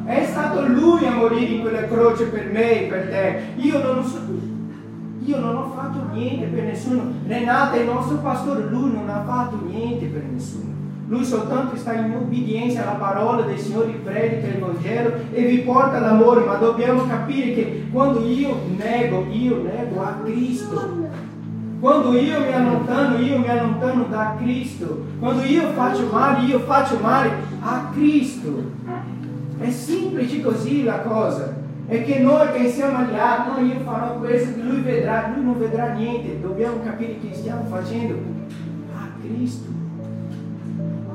È 0.06 0.26
stato 0.26 0.68
Lui 0.68 1.06
a 1.06 1.12
morire 1.12 1.54
in 1.54 1.62
quella 1.62 1.88
croce 1.88 2.26
per 2.26 2.52
me 2.52 2.84
e 2.84 2.88
per 2.88 3.10
te. 3.10 3.42
Io 3.58 3.84
non, 3.84 4.04
so, 4.04 4.20
io 5.24 5.40
non 5.40 5.56
ho 5.56 5.74
fatto 5.76 6.14
niente 6.14 6.46
per 6.48 6.64
nessuno. 6.64 7.04
Renata 7.26 7.76
il 7.76 7.86
nostro 7.86 8.18
pastore, 8.18 8.70
lui 8.70 8.92
non 8.92 9.10
ha 9.10 9.24
fatto 9.26 9.60
niente 9.66 10.06
per 10.06 10.24
nessuno. 10.24 10.81
Lui 11.12 11.26
soltanto 11.26 11.76
sta 11.76 11.92
in 11.92 12.16
obbedienza 12.16 12.84
alla 12.84 12.98
parola 12.98 13.42
del 13.42 13.60
Signore, 13.60 14.00
predica 14.02 14.48
il 14.48 14.60
Vangelo 14.60 15.12
e 15.34 15.44
vi 15.44 15.58
porta 15.58 16.00
l'amore, 16.00 16.46
ma 16.46 16.56
dobbiamo 16.56 17.06
capire 17.06 17.54
che 17.54 17.88
quando 17.92 18.26
io 18.26 18.58
nego, 18.78 19.26
io 19.30 19.62
nego 19.62 20.02
a 20.02 20.22
Cristo. 20.24 21.10
Quando 21.82 22.18
io 22.18 22.40
mi 22.40 22.54
allontano, 22.54 23.18
io 23.18 23.40
mi 23.40 23.50
allontano 23.50 24.06
da 24.06 24.38
Cristo. 24.40 25.04
Quando 25.20 25.44
io 25.44 25.74
faccio 25.74 26.08
male, 26.14 26.46
io 26.46 26.60
faccio 26.60 26.98
male 27.02 27.30
a 27.60 27.90
Cristo. 27.92 28.72
È 29.60 29.70
semplice 29.70 30.42
così 30.42 30.86
la 30.86 31.02
cosa. 31.02 31.54
È 31.88 32.06
che 32.06 32.20
noi 32.20 32.48
pensiamo 32.54 33.00
agli 33.00 33.16
altri, 33.16 33.64
no, 33.64 33.74
io 33.74 33.80
farò 33.82 34.18
questo, 34.18 34.62
lui 34.62 34.80
vedrà, 34.80 35.34
lui 35.36 35.44
non 35.44 35.60
vedrà 35.60 35.92
niente. 35.92 36.40
Dobbiamo 36.40 36.78
capire 36.82 37.20
che 37.20 37.34
stiamo 37.34 37.66
facendo 37.66 38.14
a 38.96 39.10
Cristo. 39.22 39.81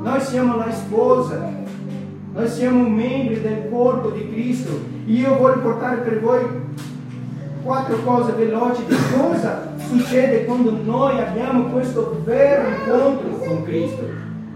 Noi 0.06 0.20
siamo 0.20 0.56
la 0.56 0.70
sposa, 0.70 1.50
noi 2.32 2.48
siamo 2.48 2.88
membri 2.88 3.40
del 3.40 3.68
corpo 3.68 4.10
di 4.10 4.30
Cristo. 4.30 4.70
Io 5.06 5.36
voglio 5.36 5.62
portare 5.62 5.96
per 5.96 6.20
voi 6.20 6.46
quattro 7.64 7.96
cose 8.04 8.30
veloci 8.34 8.84
di 8.86 8.94
cosa 9.18 9.72
succede 9.78 10.44
quando 10.44 10.78
noi 10.84 11.18
abbiamo 11.18 11.70
questo 11.72 12.22
vero 12.22 12.68
incontro 12.68 13.30
con 13.48 13.64
Cristo. 13.64 14.08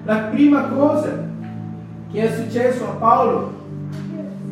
La 0.04 0.19
prima 0.30 0.69
cosa 0.69 1.26
che 2.12 2.23
è 2.23 2.33
successo 2.33 2.85
a 2.85 2.92
Paolo 2.92 3.52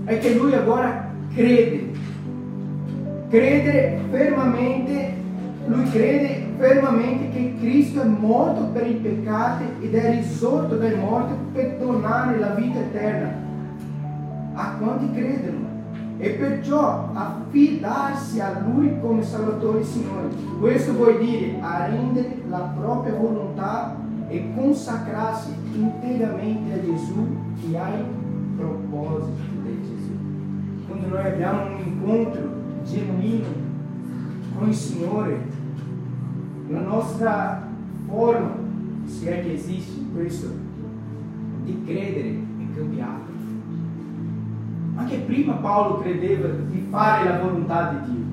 è 0.04 0.18
che 0.18 0.34
lui 0.34 0.52
agora 0.52 1.12
crede. 1.32 1.92
Crede 3.28 4.00
fermamente, 4.10 5.14
lui 5.68 5.88
crede 5.90 6.47
fermamente 6.58 7.30
che 7.30 7.54
Cristo 7.60 8.02
è 8.02 8.04
morto 8.04 8.64
per 8.72 8.86
i 8.86 8.94
peccati 8.94 9.64
ed 9.80 9.94
è 9.94 10.16
risorto 10.16 10.76
dai 10.76 10.96
morti 10.96 11.34
per 11.52 11.78
donare 11.78 12.38
la 12.38 12.50
vita 12.54 12.80
eterna 12.80 13.32
a 14.54 14.72
quanti 14.72 15.12
credono 15.12 15.66
e 16.18 16.30
perciò 16.30 17.10
affidarsi 17.12 18.40
a 18.40 18.60
Lui 18.66 18.98
come 19.00 19.22
Salvatore 19.22 19.80
e 19.80 19.84
Signore. 19.84 20.28
Questo 20.58 20.92
vuol 20.94 21.18
dire 21.18 21.58
arrendere 21.60 22.42
la 22.48 22.72
propria 22.76 23.14
volontà 23.14 23.94
e 24.26 24.52
consacrarsi 24.56 25.54
interamente 25.74 26.74
a 26.74 26.84
Gesù 26.84 27.24
e 27.70 27.76
ai 27.76 28.04
propositi 28.56 29.60
di 29.62 29.80
Gesù. 29.80 30.88
Quando 30.88 31.06
noi 31.06 31.24
abbiamo 31.24 31.66
un 31.66 31.78
incontro 31.86 32.50
genuino 32.84 33.46
con 34.58 34.68
il 34.68 34.74
Signore, 34.74 35.57
la 36.70 36.80
nostra 36.80 37.66
forma, 38.06 38.50
se 39.06 39.30
è 39.30 39.42
che 39.42 39.54
esiste 39.54 40.00
questo, 40.14 40.48
di 41.64 41.82
credere 41.84 42.28
è 42.28 42.76
cambiata. 42.76 43.26
Anche 44.96 45.16
prima 45.18 45.54
Paolo 45.54 46.00
credeva 46.00 46.48
di 46.48 46.86
fare 46.90 47.28
la 47.28 47.38
volontà 47.38 47.92
di 47.92 48.12
Dio. 48.12 48.24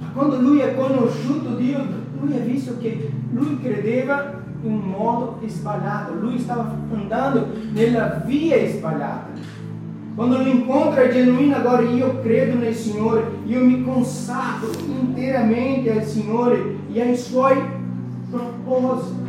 Ma 0.00 0.06
quando 0.12 0.40
lui 0.40 0.62
ha 0.62 0.74
conosciuto 0.74 1.56
Dio, 1.56 1.78
lui 2.20 2.34
ha 2.34 2.40
visto 2.40 2.78
che 2.78 3.10
lui 3.32 3.60
credeva 3.60 4.42
in 4.62 4.72
un 4.72 4.80
modo 4.80 5.38
sbagliato, 5.46 6.14
lui 6.14 6.38
stava 6.38 6.74
andando 6.92 7.48
nella 7.72 8.22
via 8.24 8.56
sbagliata. 8.68 9.28
Quando 10.16 10.38
l'incontro 10.38 11.02
è 11.02 11.12
genuino, 11.12 11.56
agora 11.56 11.82
io 11.82 12.20
credo 12.22 12.56
nel 12.56 12.74
Signore, 12.74 13.22
io 13.44 13.62
mi 13.62 13.84
consacro 13.84 14.70
interamente 14.88 15.92
al 15.92 16.04
Signore 16.04 16.78
e 16.90 17.02
ai 17.02 17.16
Suoi 17.18 17.54
propositi. 18.30 19.20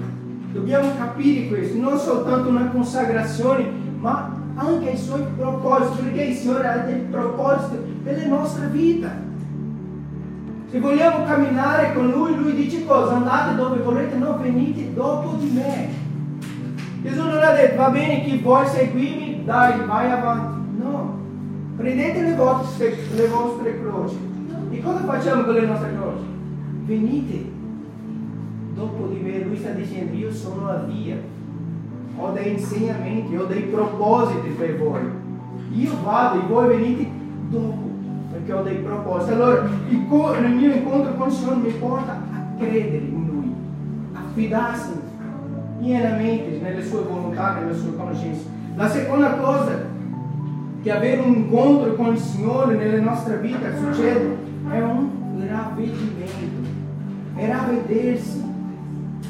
Dobbiamo 0.53 0.87
capire 0.97 1.49
questo, 1.49 1.77
non 1.77 1.97
soltanto 1.97 2.47
una 2.47 2.69
consacrazione, 2.69 3.69
ma 3.99 4.33
anche 4.55 4.91
ai 4.91 4.97
Suoi 4.97 5.23
propositi, 5.35 6.03
perché 6.03 6.21
il 6.21 6.35
Signore 6.35 6.67
ha 6.69 6.77
dei 6.77 7.01
propositi 7.11 7.75
per 8.01 8.17
la 8.19 8.27
nostra. 8.27 8.69
Se 10.69 10.79
vogliamo 10.79 11.25
camminare 11.25 11.93
con 11.95 12.09
Lui, 12.09 12.33
Lui 12.33 12.55
dice 12.55 12.85
cosa? 12.85 13.15
Andate 13.15 13.55
dove 13.57 13.79
volete, 13.79 14.15
non 14.15 14.41
venite 14.41 14.93
dopo 14.93 15.35
di 15.37 15.51
me. 15.53 15.89
Gesù 17.01 17.23
non 17.25 17.43
ha 17.43 17.51
detto, 17.51 17.75
va 17.75 17.89
bene, 17.89 18.23
chi 18.23 18.37
vuole 18.37 18.67
seguirmi, 18.67 19.43
dai, 19.43 19.85
vai 19.85 20.11
avanti. 20.11 20.56
Prendete 21.77 22.21
le 22.23 22.35
vostre, 22.35 22.97
le 23.13 23.27
vostre 23.27 23.79
croci. 23.79 24.17
E 24.71 24.81
cosa 24.81 25.03
facciamo 25.03 25.43
con 25.43 25.53
le 25.53 25.65
nostre 25.67 25.93
croci? 25.95 26.25
Venite 26.85 27.45
dopo 28.73 29.05
di 29.07 29.19
me. 29.19 29.43
Lui 29.43 29.57
sta 29.57 29.69
dicendo, 29.69 30.15
io 30.15 30.33
sono 30.33 30.65
la 30.65 30.79
via. 30.79 31.17
Ho 32.17 32.31
dei 32.31 32.53
insegnamenti, 32.53 33.35
ho 33.35 33.45
dei 33.45 33.61
propositi 33.61 34.49
per 34.57 34.75
voi. 34.77 35.01
Io 35.73 35.91
vado 36.03 36.39
e 36.39 36.47
voi 36.47 36.67
venite 36.67 37.07
dopo 37.49 37.87
perché 38.31 38.53
ho 38.53 38.63
dei 38.63 38.77
propositi. 38.77 39.33
Allora 39.33 39.69
il 39.89 40.55
mio 40.55 40.73
incontro 40.73 41.13
con 41.13 41.27
il 41.27 41.33
Signore 41.33 41.57
mi 41.57 41.71
porta 41.73 42.11
a 42.11 42.57
credere 42.57 43.05
in 43.05 43.27
Lui, 43.27 43.53
a 44.13 44.19
fidarsi 44.33 44.93
pienamente 45.79 46.59
nelle 46.59 46.83
sue 46.83 47.03
volontà, 47.03 47.53
nelle 47.53 47.77
sue 47.77 47.95
conoscenze. 47.95 48.45
La 48.75 48.89
seconda 48.89 49.35
cosa 49.35 49.95
che 50.87 50.93
avere 50.93 51.19
un 51.19 51.35
incontro 51.35 51.95
con 51.95 52.13
il 52.13 52.17
Signore 52.17 52.77
nella 52.77 53.01
nostra 53.01 53.35
vita 53.35 53.75
succede 53.75 54.37
è 54.71 54.79
un 54.79 55.09
ravvedimento, 55.45 56.69
è 57.35 57.45
ravvedersi, 57.45 58.41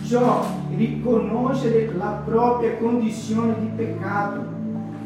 ciò 0.06 0.46
riconoscere 0.76 1.92
la 1.98 2.22
propria 2.24 2.76
condizione 2.76 3.56
di 3.60 3.70
peccato, 3.76 4.46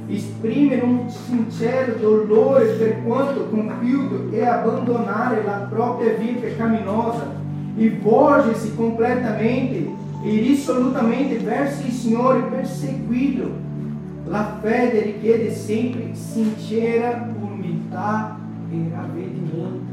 esprimere 0.08 0.82
un 0.82 1.10
sincero 1.10 1.94
dolore 1.98 2.66
per 2.66 3.02
quanto 3.06 3.48
compiuto 3.48 4.30
e 4.36 4.46
abbandonare 4.46 5.46
la 5.46 5.68
propria 5.70 6.16
via 6.16 6.34
peccaminosa 6.34 7.34
e 7.78 7.98
volgersi 8.02 8.76
completamente 8.76 9.90
e 10.22 10.30
risolutamente 10.30 11.38
verso 11.38 11.88
il 11.88 11.94
Signore 11.94 12.42
per 12.42 12.68
seguirlo 12.68 13.70
la 14.32 14.58
fede 14.62 15.02
richiede 15.02 15.54
sempre 15.54 16.16
sincera 16.16 17.30
umiltà 17.38 18.40
e 18.72 18.90
ravvedimento. 18.90 19.92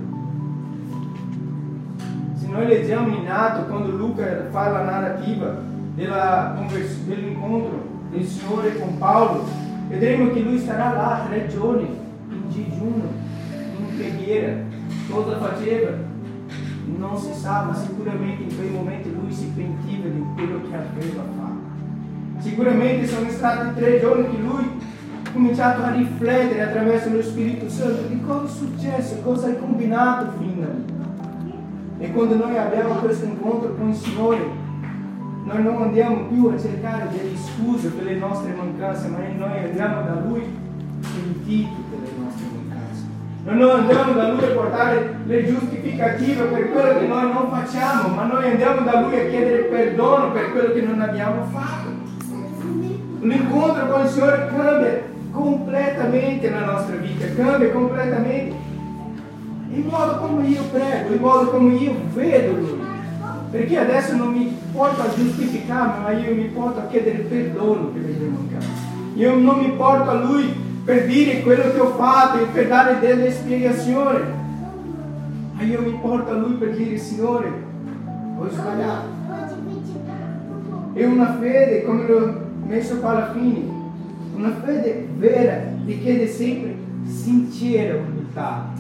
Se 2.35 2.47
noi 2.47 2.68
leggiamo 2.68 3.16
in 3.16 3.28
Atto, 3.28 3.64
quando 3.64 3.90
Luca 3.90 4.47
fa 4.50 4.68
la 4.68 4.85
narrativa 4.85 5.61
dell'incontro 5.97 7.83
del 8.12 8.25
Signore 8.25 8.78
con 8.78 8.97
Paolo, 8.99 9.45
vedremo 9.88 10.33
che 10.33 10.38
lui 10.40 10.61
starà 10.61 10.95
là 10.95 11.25
tre 11.28 11.49
giorni 11.49 11.88
in 12.30 12.49
digiuno, 12.49 13.11
in 13.76 13.97
preghiera. 13.97 14.54
Cosa 15.11 15.37
faceva? 15.38 16.07
non 16.97 17.18
si 17.18 17.35
sa, 17.35 17.64
ma 17.64 17.75
sicuramente 17.75 18.45
in 18.45 18.57
quei 18.57 18.71
momenti 18.71 19.12
lui 19.12 19.30
si 19.30 19.52
pentiva 19.54 20.09
di 20.09 20.25
quello 20.35 20.62
che 20.68 20.75
aveva 20.75 21.23
fatto. 21.37 21.58
Sicuramente 22.38 23.07
sono 23.07 23.28
stati 23.30 23.75
tre 23.75 24.00
giorni 24.00 24.30
che 24.30 24.40
lui 24.40 24.64
ha 25.25 25.30
cominciato 25.33 25.83
a 25.83 25.90
riflettere 25.90 26.62
attraverso 26.62 27.11
lo 27.11 27.23
Spirito 27.23 27.68
Santo 27.68 28.02
di 28.09 28.21
cosa 28.26 28.47
è 28.47 28.49
successo, 28.49 29.21
cosa 29.23 29.47
hai 29.49 29.59
combinato 29.59 30.33
fin 30.38 30.61
da 30.61 30.66
lì. 30.66 31.54
E 32.00 32.12
quando 32.12 32.37
noi 32.37 32.57
abbiamo 32.57 32.95
questo 32.95 33.25
incontro 33.25 33.75
con 33.75 33.88
il 33.88 33.95
Signore, 33.95 34.38
noi 35.45 35.62
non 35.62 35.83
andiamo 35.83 36.26
più 36.26 36.47
a 36.47 36.59
cercare 36.59 37.09
delle 37.11 37.37
scuse 37.37 37.88
per 37.88 38.04
le 38.04 38.16
nostre 38.16 38.52
mancanze, 38.52 39.09
ma 39.09 39.18
noi 39.18 39.64
andiamo 39.64 40.02
da 40.02 40.21
Lui 40.25 40.42
pentiti 41.00 41.68
per 41.90 41.99
le 42.00 42.23
nostre 42.23 42.45
mancanze. 42.54 43.02
Non 43.45 43.80
andiamo 43.80 44.12
da 44.12 44.33
Lui 44.33 44.45
a 44.45 44.54
portare 44.54 45.16
le 45.26 45.47
giustificative 45.47 46.45
per 46.45 46.71
quello 46.71 46.99
che 46.99 47.07
noi 47.07 47.33
non 47.33 47.50
facciamo, 47.50 48.14
ma 48.14 48.25
noi 48.25 48.50
andiamo 48.50 48.83
da 48.83 49.00
Lui 49.00 49.18
a 49.18 49.26
chiedere 49.28 49.62
perdono 49.62 50.30
per 50.33 50.52
quello 50.52 50.73
che 50.73 50.83
non 50.83 51.00
abbiamo 51.00 51.42
fatto. 51.50 51.88
L'incontro 53.20 53.87
con 53.88 54.02
il 54.02 54.08
Signore 54.08 54.48
cambia 54.54 55.02
completamente 55.32 56.50
la 56.50 56.64
nostra 56.64 56.96
vita, 56.96 57.26
cambia 57.34 57.70
completamente 57.72 58.54
il 59.72 59.84
modo 59.84 60.18
come 60.18 60.46
io 60.46 60.62
prego, 60.70 61.12
il 61.14 61.20
modo 61.20 61.50
come 61.50 61.75
io 61.75 61.94
vedo. 62.14 62.87
Perché 63.50 63.78
adesso 63.78 64.16
non 64.16 64.32
mi 64.32 64.56
porto 64.72 65.00
a 65.00 65.14
giustificarmi, 65.14 66.02
ma 66.02 66.10
io 66.12 66.34
mi 66.34 66.44
porto 66.44 66.80
a 66.80 66.87
chiedere 66.87 67.18
perdono 67.18 67.87
per 67.87 68.02
le 68.02 68.12
mie 68.12 68.28
mancanze. 68.28 68.68
Io 69.14 69.37
non 69.37 69.58
mi 69.58 69.70
porto 69.70 70.10
a 70.10 70.14
Lui 70.14 70.54
per 70.84 71.06
dire 71.06 71.42
quello 71.42 71.72
che 71.72 71.80
ho 71.80 71.94
fatto 71.94 72.38
e 72.38 72.46
per 72.52 72.68
dare 72.68 72.98
delle 73.00 73.32
spiegazioni. 73.32 74.20
Ma 75.52 75.62
io 75.62 75.80
mi 75.80 75.98
porto 76.00 76.30
a 76.30 76.34
Lui 76.34 76.52
per 76.52 76.76
dire, 76.76 76.96
Signore, 76.98 77.50
ho 78.38 78.48
sbagliato. 78.48 79.16
E 80.94 81.04
una 81.04 81.37
fede, 81.38 81.84
come 81.84 82.06
l'ho 82.06 82.48
messo 82.68 83.04
alla 83.04 83.32
fine, 83.32 83.64
una 84.37 84.54
fede 84.64 85.08
vera 85.16 85.60
ti 85.84 86.00
chiede 86.00 86.28
sempre 86.28 86.76
sincera 87.04 87.96
umiltà 87.96 88.76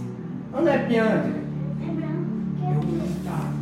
non 0.50 0.66
è 0.66 0.86
piangere, 0.86 1.42
è 1.80 2.64
umiltà, 2.64 3.52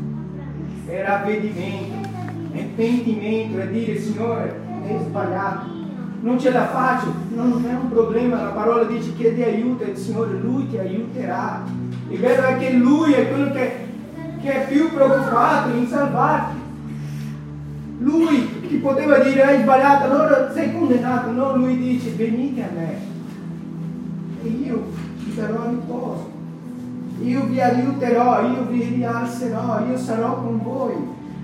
è 0.86 1.02
ravvedimento, 1.04 2.08
è 2.52 2.62
pentimento, 2.74 3.58
è 3.58 3.68
dire 3.68 3.98
Signore, 3.98 4.60
è 4.86 4.96
sbagliato, 5.04 5.66
non 6.20 6.38
ce 6.38 6.52
la 6.52 6.68
faccio, 6.68 7.12
non 7.34 7.64
è 7.68 7.74
un 7.74 7.90
problema, 7.90 8.42
la 8.42 8.50
parola 8.50 8.84
dice 8.84 9.14
chiedi 9.14 9.42
aiuto 9.42 9.84
e 9.84 9.90
il 9.90 9.96
Signore 9.96 10.38
Lui 10.38 10.68
ti 10.68 10.78
aiuterà. 10.78 11.64
Il 12.08 12.18
vero 12.18 12.42
è 12.46 12.56
che 12.56 12.72
Lui 12.72 13.12
è 13.12 13.28
quello 13.28 13.50
che, 13.50 13.72
che 14.40 14.52
è 14.52 14.68
più 14.68 14.92
preoccupato 14.92 15.76
in 15.76 15.86
salvarti. 15.88 16.56
Lui 17.98 18.55
ti 18.68 18.76
poteva 18.76 19.18
dire 19.18 19.42
hai 19.42 19.62
sbagliato, 19.62 20.04
allora 20.10 20.52
sei 20.52 20.72
condannato, 20.72 21.30
no, 21.30 21.56
lui 21.56 21.76
dice 21.78 22.10
venite 22.10 22.62
a 22.62 22.68
me 22.74 22.94
e 24.42 24.48
io 24.48 24.84
ti 25.24 25.34
darò 25.34 25.68
riposo 25.68 26.34
io 27.22 27.46
vi 27.46 27.60
aiuterò, 27.60 28.46
io 28.46 28.66
vi 28.68 28.82
rialzerò, 28.82 29.86
io 29.88 29.96
sarò 29.96 30.42
con 30.42 30.60
voi. 30.62 30.94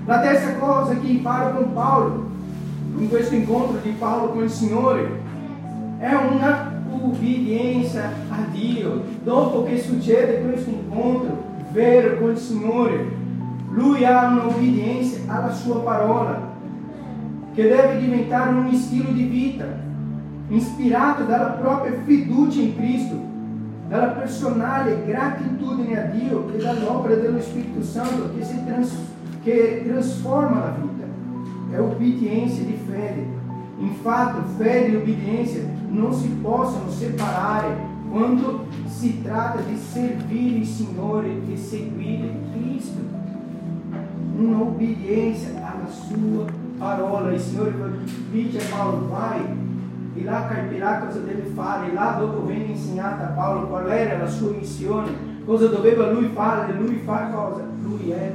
La 0.05 0.21
terza 0.21 0.57
cosa 0.57 0.95
che 0.99 1.07
imparo 1.07 1.55
con 1.57 1.73
Paolo, 1.73 2.31
in 2.99 3.09
questo 3.09 3.35
incontro 3.35 3.79
di 3.83 3.95
Paolo 3.99 4.33
con 4.33 4.43
il 4.43 4.51
Signore, 4.51 5.21
è 5.99 6.13
una 6.13 6.83
ubbidienza 6.91 8.03
a 8.29 8.45
Dio. 8.51 9.03
Dopo 9.23 9.65
che 9.65 9.81
succede 9.81 10.43
questo 10.43 10.71
incontro 10.71 11.43
vero 11.71 12.19
con 12.19 12.31
il 12.31 12.39
Signore, 12.39 13.21
lui 13.71 14.05
ha 14.05 14.27
un'obbedienza 14.27 15.21
alla 15.27 15.53
sua 15.53 15.81
parola, 15.81 16.51
che 17.55 17.63
deve 17.63 17.99
diventare 17.99 18.51
un 18.51 18.75
stile 18.75 19.13
di 19.13 19.25
vita, 19.25 19.67
ispirato 20.49 21.25
dalla 21.25 21.51
propria 21.51 21.93
fiducia 22.05 22.61
in 22.61 22.77
Cristo 22.77 23.31
dalla 23.93 24.13
personale 24.13 25.05
gratitudine 25.05 26.01
a 26.01 26.07
Dio 26.07 26.51
e 26.55 26.57
dall'opera 26.57 27.15
dello 27.17 27.43
Spirito 27.43 27.83
Santo 27.83 28.31
che, 28.35 28.65
trans, 28.65 28.97
che 29.43 29.85
trasforma 29.87 30.61
la 30.61 30.77
vita. 30.81 31.77
È 31.77 31.79
obbedienza 31.79 32.63
di 32.63 32.79
fede. 32.89 33.27
Infatti, 33.81 34.41
fede 34.57 34.93
e 34.93 34.97
obbedienza 34.97 35.59
non 35.89 36.15
si 36.15 36.29
possono 36.41 36.91
separare 36.91 37.91
quando 38.11 38.65
si 38.87 39.23
tratta 39.23 39.61
di 39.61 39.77
servire 39.77 40.59
il 40.59 40.67
Signore 40.67 41.29
e 41.53 41.57
seguire 41.59 42.35
Cristo. 42.55 43.01
Un'obbedienza 44.39 45.49
alla 45.59 45.91
sua 45.91 46.62
parola. 46.83 47.33
Il 47.33 47.41
Signore 47.41 47.73
dice 48.31 48.59
a 48.59 48.77
Paolo, 48.77 49.09
vai 49.09 49.41
e 50.15 50.25
là 50.25 50.47
capirà 50.47 50.99
cosa 50.99 51.21
deve 51.21 51.45
fare, 51.55 51.91
e 51.91 51.95
là 51.95 52.17
dopo 52.19 52.45
venne 52.45 52.65
insegnata 52.65 53.29
a 53.29 53.31
Paolo 53.31 53.69
qual 53.69 53.91
era 53.91 54.19
la 54.19 54.29
sua 54.29 54.51
missione, 54.51 55.11
cosa 55.47 55.69
doveva 55.69 56.11
lui 56.11 56.29
fare, 56.35 56.75
lui 56.75 57.01
fa 57.03 57.31
cosa? 57.33 57.63
Lui 57.83 58.11
è 58.11 58.35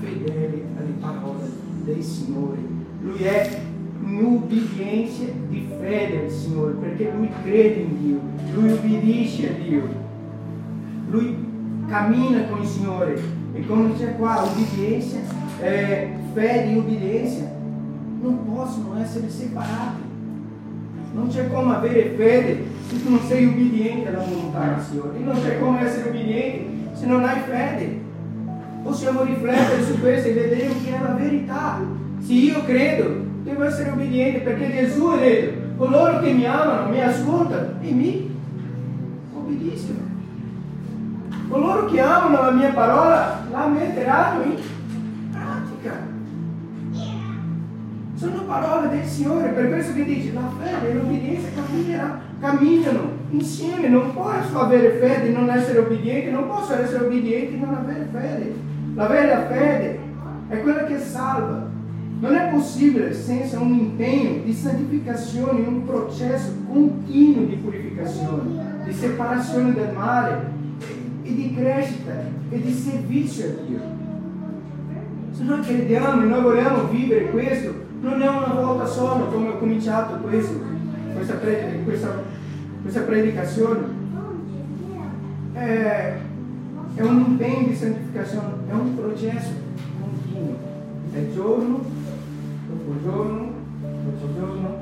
fedele 0.00 0.64
alle 0.78 0.92
parole 1.00 1.50
del 1.82 2.02
Signore, 2.02 2.58
lui 3.00 3.22
è 3.22 3.60
in 4.04 4.24
ubbidienza 4.24 5.24
di 5.48 5.66
fede 5.80 6.26
al 6.26 6.30
Signore, 6.30 6.74
perché 6.74 7.10
lui 7.16 7.28
crede 7.42 7.80
in 7.80 8.00
Dio, 8.00 8.20
lui 8.54 8.70
ubbidisce 8.70 9.48
a 9.48 9.52
Dio, 9.60 9.82
lui 11.10 11.44
cammina 11.88 12.44
con 12.44 12.60
il 12.60 12.68
Signore 12.68 13.20
e 13.52 13.66
come 13.66 13.96
c'è 13.96 14.16
qua 14.16 14.44
ubbidienza, 14.44 15.18
eh, 15.60 16.10
fede 16.34 16.70
e 16.70 16.76
ubbidienza 18.16 18.20
non 18.20 18.54
possono 18.54 18.98
essere 19.00 19.30
separati. 19.30 20.02
Non 21.12 21.28
c'è 21.28 21.50
come 21.50 21.74
avere 21.74 22.14
fede 22.16 22.64
se 22.88 23.02
tu 23.02 23.10
non 23.10 23.20
sei 23.26 23.46
ubbidiente 23.46 24.08
alla 24.08 24.24
volontà 24.24 24.60
del 24.60 24.84
Signore. 24.84 25.18
E 25.18 25.22
non 25.22 25.40
c'è 25.40 25.58
come 25.58 25.80
essere 25.80 26.10
ubbidiente 26.10 26.94
se 26.94 27.06
non 27.06 27.24
hai 27.24 27.40
fede. 27.40 28.04
Possiamo 28.82 29.22
riflettere 29.22 29.82
su 29.84 29.98
questo 30.00 30.28
e 30.28 30.32
vedere 30.32 30.68
che 30.84 30.94
è 30.94 31.02
la 31.02 31.14
verità. 31.14 31.80
Se 32.20 32.32
io 32.32 32.64
credo, 32.64 33.24
devo 33.42 33.64
essere 33.64 33.90
ubbidiente 33.90 34.40
perché 34.40 34.70
Gesù 34.70 35.06
ha 35.06 35.16
detto, 35.16 35.84
coloro 35.84 36.20
che 36.20 36.32
mi 36.32 36.46
amano, 36.46 36.90
mi 36.90 37.02
ascoltano 37.02 37.68
e 37.80 37.90
mi 37.90 38.34
obbediscono. 39.34 40.04
Coloro 41.48 41.86
che 41.86 42.00
amano 42.00 42.42
la 42.42 42.50
mia 42.50 42.72
parola 42.72 43.44
la 43.50 43.66
metteranno 43.66 44.44
in 44.44 44.56
Sono 48.16 48.44
parole 48.44 48.88
del 48.88 49.04
Signore, 49.04 49.50
per 49.50 49.68
questo 49.68 49.92
che 49.92 50.04
dice 50.04 50.32
la 50.32 50.50
fede 50.58 50.90
e 50.90 50.94
l'obbedienza 50.94 51.48
camminano 52.40 53.10
insieme. 53.28 53.88
Non 53.88 54.14
posso 54.14 54.58
avere 54.58 54.92
fede 54.92 55.28
e 55.28 55.32
non 55.32 55.50
essere 55.50 55.80
obbediente, 55.80 56.30
non 56.30 56.46
posso 56.46 56.72
essere 56.72 57.04
obbediente 57.04 57.54
e 57.54 57.58
non 57.58 57.74
avere 57.74 58.08
fede. 58.10 58.54
La 58.94 59.06
vera 59.06 59.46
fede 59.48 59.98
è 60.48 60.60
quella 60.62 60.84
che 60.84 60.98
salva. 60.98 61.68
Non 62.18 62.34
è 62.34 62.48
possibile 62.48 63.12
senza 63.12 63.60
un 63.60 63.74
impegno 63.74 64.42
di 64.42 64.54
santificazione, 64.54 65.66
un 65.66 65.84
processo 65.84 66.52
continuo 66.66 67.44
di 67.44 67.56
purificazione, 67.56 68.82
di 68.82 68.94
separazione 68.94 69.74
del 69.74 69.92
male 69.92 70.52
e 71.22 71.34
di 71.34 71.54
crescita 71.54 72.12
e 72.48 72.60
di 72.62 72.72
servizio 72.72 73.44
a 73.44 73.66
Dio. 73.66 73.80
Se 75.32 75.42
noi 75.42 75.60
crediamo 75.60 76.22
e 76.22 76.24
noi 76.24 76.40
vogliamo 76.40 76.88
vivere 76.88 77.28
questo, 77.30 77.84
non 78.06 78.22
è 78.22 78.28
una 78.28 78.54
volta 78.54 78.86
sola 78.86 79.24
come 79.24 79.48
ho 79.48 79.58
cominciato 79.58 80.14
questo, 80.18 80.60
questa, 81.12 81.34
predica, 81.34 81.82
questa, 81.82 82.22
questa 82.82 83.00
predicazione. 83.00 83.94
È, 85.52 86.14
è 86.94 87.02
un 87.02 87.24
impegno 87.26 87.66
di 87.66 87.74
santificazione, 87.74 88.48
è 88.68 88.72
un 88.72 88.94
processo 88.94 89.50
continuo. 90.00 90.56
È 91.12 91.32
giorno 91.34 91.80
dopo 92.68 93.02
giorno, 93.02 93.50
dopo 93.80 94.38
giorno, 94.38 94.75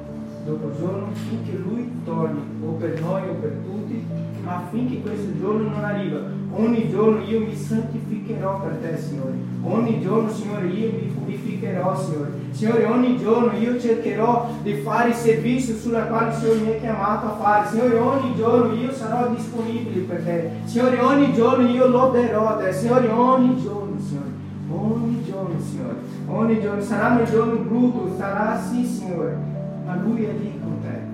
dopo 0.45 0.71
giorno, 0.79 1.09
finché 1.13 1.57
Lui 1.57 1.91
torni, 2.05 2.41
o 2.65 2.73
per 2.73 3.01
noi 3.01 3.23
o 3.29 3.35
per 3.41 3.57
tutti, 3.65 4.05
ma 4.45 4.57
affinché 4.57 5.01
questo 5.01 5.39
giorno 5.41 5.71
non 5.71 5.85
arriva. 5.85 6.19
Ogni 6.57 6.89
giorno 6.89 7.21
io 7.23 7.41
mi 7.41 7.57
santificherò 7.57 8.61
per 8.61 8.77
te, 8.77 8.97
Signore. 8.99 9.33
Ogni 9.63 10.01
giorno, 10.01 10.31
Signore, 10.31 10.67
io 10.67 10.91
mi 10.93 11.13
purificherò, 11.13 11.97
Signore. 11.97 12.31
Signore, 12.53 12.85
ogni 12.85 13.19
giorno 13.19 13.59
io 13.59 13.81
cercherò 13.81 14.51
di 14.63 14.75
fare 14.75 15.09
il 15.09 15.15
servizio 15.15 15.75
sulla 15.75 16.05
quale 16.05 16.29
il 16.29 16.35
Signore 16.35 16.61
mi 16.61 16.71
ha 16.71 16.79
chiamato 16.79 17.27
a 17.27 17.37
fare. 17.37 17.69
Signore, 17.69 17.97
ogni 17.97 18.37
giorno 18.37 18.75
io 18.75 18.93
sarò 18.93 19.29
disponibile 19.29 20.01
per 20.03 20.23
te. 20.23 20.51
Signore, 20.65 21.01
ogni 21.01 21.33
giorno 21.33 21.67
io 21.67 21.89
loderò 21.89 22.57
te. 22.59 22.73
Signore, 22.73 23.09
ogni 23.09 23.61
giorno, 23.61 23.99
Signore. 23.99 24.33
Ogni 24.71 25.25
giorno, 25.25 25.59
Signore. 25.59 25.97
Ogni 26.29 26.61
giorno. 26.61 26.83
Saranno 26.83 27.23
i 27.23 27.27
giorni 27.27 27.59
brutti, 27.59 28.17
sarà 28.17 28.61
sì, 28.61 28.85
Signore. 28.85 29.54
Ma 29.85 29.97
Lui 29.97 30.25
è 30.25 30.33
lì 30.33 30.59
con 30.61 30.81
te 30.83 31.13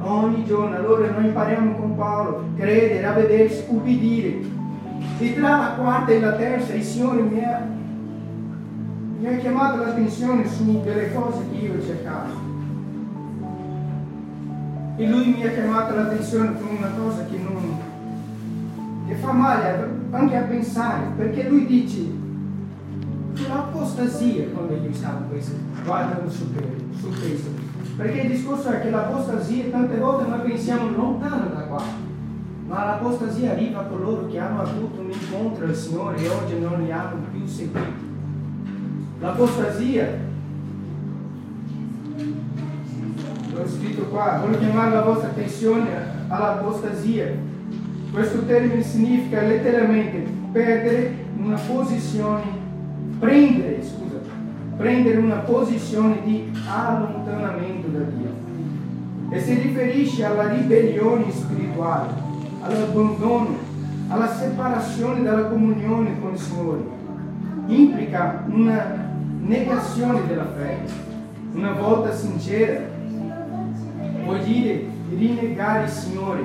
ogni 0.00 0.44
giorno. 0.44 0.76
Allora 0.76 1.10
noi 1.10 1.26
impariamo 1.26 1.76
con 1.76 1.96
Paolo, 1.96 2.44
credere, 2.56 3.00
ravvedersi, 3.00 3.64
ubbidire. 3.68 4.56
E 5.18 5.34
tra 5.34 5.56
la 5.56 5.74
quarta 5.76 6.12
e 6.12 6.20
la 6.20 6.32
terza 6.32 6.74
il 6.74 6.82
Signore 6.82 7.22
mi 7.22 7.44
ha, 7.44 7.66
mi 9.18 9.26
ha 9.26 9.36
chiamato 9.36 9.78
l'attenzione 9.78 10.48
su 10.48 10.80
delle 10.82 11.12
cose 11.12 11.44
che 11.50 11.56
io 11.56 11.84
cercavo. 11.84 12.46
E 14.96 15.06
lui 15.06 15.34
mi 15.36 15.46
ha 15.46 15.50
chiamato 15.50 15.94
l'attenzione 15.94 16.54
con 16.60 16.76
una 16.76 16.90
cosa 16.96 17.24
che 17.24 17.38
non 17.38 17.86
che 19.06 19.14
fa 19.14 19.32
male 19.32 19.88
anche 20.10 20.36
a 20.36 20.42
pensare, 20.42 21.06
perché 21.16 21.48
lui 21.48 21.64
dice 21.64 22.26
l'apostasia 23.48 24.48
quando 24.52 24.74
io 24.74 24.92
stavo 24.92 25.24
guardando 25.84 26.28
su, 26.28 26.44
su 27.00 27.08
questo. 27.08 27.17
Perché 27.98 28.20
il 28.20 28.30
discorso 28.30 28.68
è 28.68 28.80
che 28.80 28.90
l'apostasia 28.90 29.64
tante 29.72 29.96
volte 29.96 30.28
noi 30.28 30.48
pensiamo 30.48 30.88
lontano 30.96 31.48
da 31.52 31.62
qua, 31.62 31.82
ma 32.68 32.84
l'apostasia 32.84 33.50
arriva 33.50 33.80
a 33.80 33.86
coloro 33.86 34.28
che 34.28 34.38
hanno 34.38 34.62
avuto 34.62 35.00
un 35.00 35.10
incontro 35.10 35.64
al 35.64 35.74
Signore 35.74 36.16
e 36.18 36.28
oggi 36.28 36.60
non 36.60 36.80
li 36.80 36.92
hanno 36.92 37.22
più 37.32 37.44
seguiti. 37.44 38.06
L'apostasia 39.18 40.16
l'ho 43.52 43.68
scritto 43.68 44.02
qua, 44.04 44.42
voglio 44.44 44.58
chiamare 44.58 44.94
la 44.94 45.02
vostra 45.02 45.30
attenzione 45.30 45.88
all'apostasia. 46.28 47.32
Questo 48.12 48.44
termine 48.44 48.80
significa 48.80 49.42
letteralmente 49.42 50.24
perdere 50.52 51.24
una 51.36 51.58
posizione, 51.58 52.44
prendere, 53.18 53.82
prendere 54.78 55.18
una 55.18 55.38
posizione 55.38 56.22
di 56.24 56.50
allontanamento 56.66 57.88
da 57.88 57.98
Dio. 57.98 58.30
E 59.30 59.40
si 59.40 59.54
riferisce 59.54 60.24
alla 60.24 60.48
ribellione 60.48 61.30
spirituale, 61.30 62.14
all'abbandono, 62.62 63.58
alla 64.06 64.28
separazione 64.28 65.22
dalla 65.22 65.48
comunione 65.48 66.18
con 66.20 66.32
il 66.32 66.38
Signore. 66.38 66.80
Implica 67.66 68.44
una 68.48 69.10
negazione 69.40 70.26
della 70.28 70.46
fede, 70.56 70.90
una 71.52 71.72
volta 71.72 72.14
sincera 72.14 72.96
vuol 74.22 74.40
dire 74.42 74.86
rinnegare 75.10 75.84
il 75.84 75.90
Signore, 75.90 76.42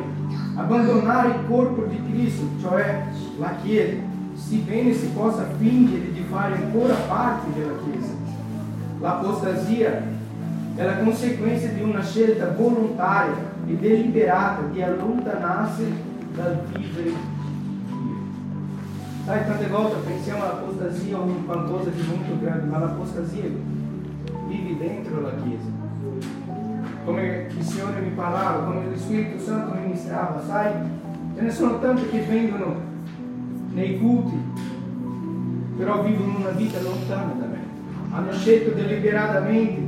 abbandonare 0.55 1.29
il 1.29 1.47
corpo 1.47 1.83
di 1.83 2.01
Cristo, 2.11 2.43
cioè 2.61 3.03
la 3.37 3.55
Chiesa, 3.61 4.01
sebbene 4.33 4.93
si 4.93 5.07
possa 5.07 5.47
fingere 5.57 6.11
di 6.11 6.23
fare 6.29 6.55
ancora 6.55 6.95
parte 7.07 7.47
della 7.57 7.73
Chiesa. 7.83 8.22
L'apostasia 9.03 10.01
è 10.75 10.81
la 10.81 10.99
conseguenza 10.99 11.67
di 11.67 11.81
una 11.81 12.01
scelta 12.01 12.51
volontaria 12.51 13.35
e 13.67 13.75
deliberata 13.75 14.61
di 14.71 14.81
allontanarsi 14.81 15.93
dal 16.33 16.61
vivere 16.73 17.09
Dio. 17.09 18.15
Sai, 19.25 19.45
tante 19.45 19.67
volte 19.67 20.07
pensiamo 20.07 20.43
all'apostasia 20.43 21.17
come 21.17 21.45
qualcosa 21.45 21.89
di 21.89 22.01
molto 22.01 22.39
grande, 22.39 22.65
ma 22.65 22.79
l'apostasia 22.79 23.43
vive 24.47 24.77
dentro 24.77 25.19
la 25.19 25.31
Chiesa 25.43 25.81
come 27.03 27.47
il 27.49 27.63
Signore 27.65 27.99
mi 27.99 28.11
parlava, 28.11 28.63
come 28.63 28.85
lo 28.89 28.97
Spirito 28.97 29.37
Santo 29.37 29.75
ministrava, 29.75 30.41
sai? 30.47 30.71
Ce 31.35 31.41
ne 31.41 31.51
sono 31.51 31.79
tanti 31.79 32.07
che 32.07 32.21
vengono 32.21 32.75
nei 33.73 33.99
culti, 33.99 34.41
però 35.75 36.01
vivono 36.03 36.37
una 36.37 36.51
vita 36.51 36.81
lontana 36.81 37.33
da 37.37 37.45
me. 37.45 37.62
Hanno 38.13 38.31
scelto 38.31 38.75
deliberatamente, 38.75 39.81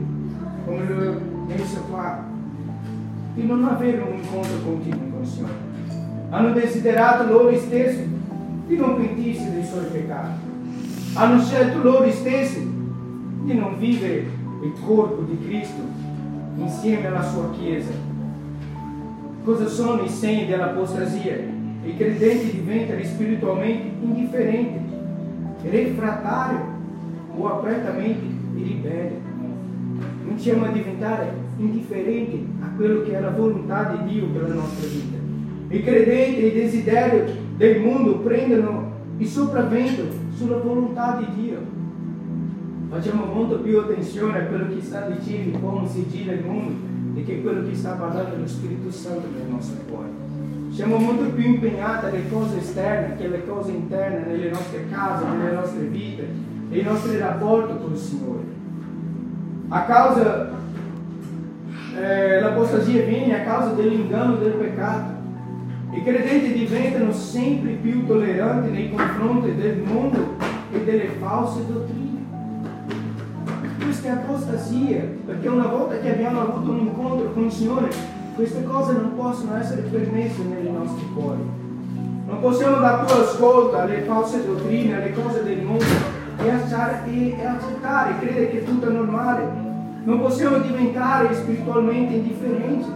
come 0.65 0.83
l'ho 0.89 1.21
messo 1.45 1.79
qua, 1.91 2.23
di 3.35 3.45
non 3.45 3.63
avere 3.65 4.01
un 4.01 4.17
incontro 4.17 4.57
continuo 4.63 5.11
con 5.11 5.21
il 5.21 5.27
Signore. 5.27 5.53
Hanno 6.31 6.51
desiderato 6.53 7.31
loro 7.31 7.55
stessi 7.55 8.09
di 8.65 8.77
non 8.77 8.95
pentirsi 8.95 9.51
dei 9.51 9.63
suoi 9.63 9.85
peccati. 9.91 10.39
Hanno 11.13 11.39
scelto 11.39 11.83
loro 11.83 12.09
stessi 12.11 12.67
di 13.43 13.53
non 13.53 13.77
vivere 13.77 14.25
il 14.63 14.73
corpo 14.83 15.21
di 15.21 15.45
Cristo 15.45 15.81
insieme 16.57 17.05
alla 17.05 17.21
sua 17.21 17.51
Chiesa. 17.51 17.91
Cosa 19.43 19.67
sono 19.67 20.01
i 20.01 20.09
segni 20.09 20.47
dell'apostasia? 20.47 21.37
I 21.83 21.95
credenti 21.95 22.53
diventano 22.53 23.03
spiritualmente 23.03 24.03
indifferenti, 24.03 24.79
refrattari 25.69 26.73
o 27.35 27.47
apertamente 27.47 28.25
ribelli. 28.55 29.21
Iniziamo 30.27 30.65
a 30.65 30.69
diventare 30.69 31.31
indifferenti 31.57 32.47
a 32.61 32.67
quello 32.75 33.03
che 33.03 33.15
è 33.15 33.19
la 33.19 33.31
volontà 33.31 33.95
di 33.95 34.13
Dio 34.13 34.27
per 34.27 34.49
la 34.49 34.55
nostra 34.55 34.87
vita. 34.87 35.17
I 35.67 35.83
credenti 35.83 36.41
e 36.41 36.47
i 36.47 36.53
desideri 36.53 37.31
del 37.57 37.81
mondo 37.81 38.19
prendono 38.19 38.91
il 39.17 39.27
sopravvento 39.27 40.03
sulla 40.35 40.57
volontà 40.57 41.17
di 41.17 41.41
Dio 41.41 41.75
facciamo 42.95 43.25
molto 43.25 43.59
più 43.59 43.77
attenzione 43.79 44.39
a 44.39 44.45
quello 44.45 44.73
che 44.73 44.81
sta 44.81 45.09
dicendo 45.09 45.59
come 45.59 45.85
si 45.85 46.07
gira 46.07 46.31
il 46.31 46.45
mondo 46.45 46.73
di 47.11 47.25
che 47.25 47.41
quello 47.41 47.67
che 47.67 47.75
sta 47.75 47.91
parlando 47.91 48.37
lo 48.37 48.47
Spirito 48.47 48.89
Santo 48.89 49.27
nel 49.33 49.49
nostro 49.49 49.81
cuore. 49.89 50.09
Siamo 50.69 50.97
molto 50.97 51.25
più 51.31 51.43
impegnati 51.43 52.05
alle 52.05 52.29
cose 52.29 52.59
esterne 52.59 53.17
che 53.17 53.25
alle 53.25 53.45
cose 53.45 53.71
interne, 53.71 54.25
nelle 54.25 54.49
nostre 54.49 54.85
case, 54.89 55.25
nelle 55.25 55.55
nostre 55.55 55.85
vite, 55.85 56.27
nei 56.69 56.83
nostri 56.83 57.17
rapporti 57.17 57.73
con 57.81 57.91
il 57.91 57.97
Signore. 57.97 58.43
A 59.69 59.83
causa, 59.83 60.49
eh, 61.97 62.41
viene 63.05 63.41
a 63.41 63.43
causa 63.43 63.73
dell'inganno 63.73 64.35
del 64.35 64.53
peccato. 64.53 65.13
I 65.91 66.03
credenti 66.03 66.53
diventano 66.53 67.11
sempre 67.13 67.71
più 67.71 68.05
tolleranti 68.05 68.69
nei 68.69 68.91
confronti 68.91 69.55
del 69.55 69.77
mondo 69.77 70.35
e 70.71 70.83
delle 70.83 71.07
false 71.19 71.65
dottrine 71.65 72.15
questa 73.85 74.07
è 74.07 74.11
apostasia, 74.11 75.03
perché 75.25 75.47
una 75.47 75.67
volta 75.67 75.97
che 75.99 76.11
abbiamo 76.11 76.41
avuto 76.41 76.71
un 76.71 76.79
incontro 76.79 77.31
con 77.31 77.45
il 77.45 77.51
Signore, 77.51 77.89
queste 78.35 78.63
cose 78.63 78.93
non 78.93 79.15
possono 79.15 79.55
essere 79.57 79.81
permesse 79.81 80.43
nei 80.43 80.71
nostri 80.71 81.07
cuori. 81.13 81.39
Non 82.27 82.39
possiamo 82.39 82.79
dare 82.79 83.05
più 83.05 83.15
ascolto 83.15 83.77
alle 83.77 84.01
false 84.01 84.45
dottrine, 84.45 84.95
alle 84.95 85.13
cose 85.13 85.43
del 85.43 85.61
mondo 85.61 85.85
e 86.45 87.45
accettare, 87.45 88.11
e 88.11 88.19
credere 88.19 88.49
che 88.49 88.63
tutto 88.63 88.87
è 88.87 88.91
normale. 88.91 89.63
Non 90.03 90.19
possiamo 90.19 90.59
diventare 90.59 91.33
spiritualmente 91.33 92.13
indifferenti. 92.13 92.87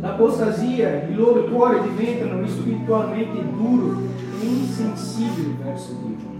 L'apostasia, 0.00 1.04
i 1.04 1.14
loro 1.14 1.44
cuori 1.44 1.80
diventano 1.96 2.46
spiritualmente 2.46 3.44
duro 3.50 4.00
e 4.40 4.44
insensibili 4.44 5.56
verso 5.62 5.92
Dio. 6.02 6.32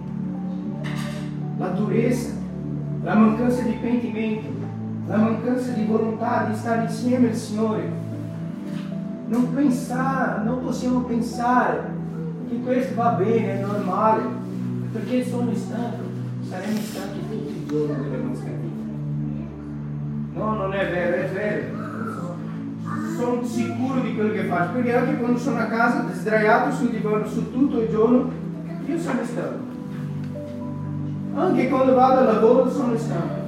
La 1.56 1.68
durezza 1.68 2.42
la 3.04 3.14
mancanza 3.14 3.60
di 3.60 3.76
pentimento, 3.82 4.48
la 5.06 5.16
mancanza 5.18 5.72
di 5.72 5.84
volontà 5.84 6.46
di 6.48 6.56
stare 6.56 6.84
insieme 6.84 7.28
al 7.28 7.34
Signore. 7.34 7.92
Non 9.26 9.52
pensare, 9.52 10.42
non 10.42 10.62
possiamo 10.62 11.00
pensare 11.00 11.82
che 12.48 12.60
questo 12.62 12.94
va 12.94 13.10
bene, 13.10 13.58
è 13.58 13.60
normale, 13.60 14.22
perché 14.94 15.26
sono 15.28 15.52
stanco, 15.56 16.04
saremo 16.48 16.78
stanchi 16.78 17.18
tutti 17.28 17.52
i 17.52 17.66
giorni 17.66 18.10
della 18.10 18.22
nostra 18.22 18.50
vita. 18.50 18.82
No, 20.34 20.54
non 20.54 20.72
è 20.72 20.88
vero, 20.88 21.16
è 21.16 21.30
vero. 21.32 21.82
Sono 23.18 23.42
sicuro 23.44 24.00
di 24.00 24.14
quello 24.14 24.32
che 24.32 24.44
faccio, 24.44 24.74
perché 24.74 24.94
anche 24.94 25.18
quando 25.18 25.38
sono 25.38 25.58
a 25.58 25.64
casa 25.64 26.04
sdraiato 26.12 26.76
sul 26.76 26.90
divano 26.90 27.26
su 27.26 27.50
tutto 27.50 27.80
il 27.80 27.90
giorno, 27.90 28.30
io 28.86 28.98
sono 29.00 29.24
stanco. 29.24 29.72
Anche 31.34 31.68
quando 31.68 31.94
vado 31.94 32.20
al 32.20 32.34
lavoro 32.34 32.70
sono 32.70 32.96
stanco. 32.96 33.42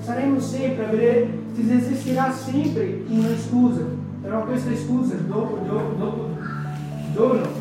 Saremo 0.00 0.40
sempre 0.40 0.86
a 0.86 0.88
vedere, 0.88 1.28
ci 1.54 1.70
esisterà 1.70 2.32
sempre 2.32 3.04
una 3.08 3.36
scusa, 3.36 3.82
però 4.22 4.44
queste 4.44 4.76
scuse 4.76 5.24
dopo, 5.24 5.64
dopo, 5.64 5.94
dopo 5.96 6.36
giorno 7.16 7.55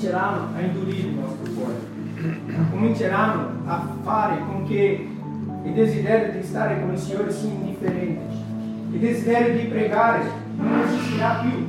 cominceranno 0.00 0.56
a 0.56 0.60
indurire 0.62 1.08
il 1.08 1.14
nostro 1.14 1.52
cuore, 1.52 1.74
cominceranno 2.70 3.48
a 3.66 3.96
fare 4.02 4.38
con 4.46 4.66
che 4.66 5.08
il 5.64 5.72
desiderio 5.72 6.40
di 6.40 6.46
stare 6.46 6.80
con 6.80 6.92
il 6.92 6.98
Signore 6.98 7.30
sia 7.30 7.50
indifferente, 7.50 8.22
il 8.92 8.98
desiderio 8.98 9.60
di 9.60 9.68
pregare 9.68 10.22
non 10.56 10.80
esisterà 10.80 11.42
più, 11.42 11.66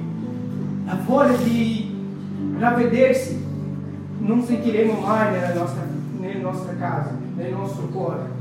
la 0.85 0.97
voglia 1.05 1.35
di 1.37 1.93
ravvedersi 2.57 3.45
non 4.19 4.41
sentiremo 4.41 4.99
mai 5.01 5.33
nella 5.33 5.53
nostra 5.53 5.83
vita 5.83 5.99
nelle 6.21 6.39
nostre 6.39 6.77
case, 6.77 7.09
nel 7.35 7.51
nostro 7.51 7.87
cuore. 7.87 8.39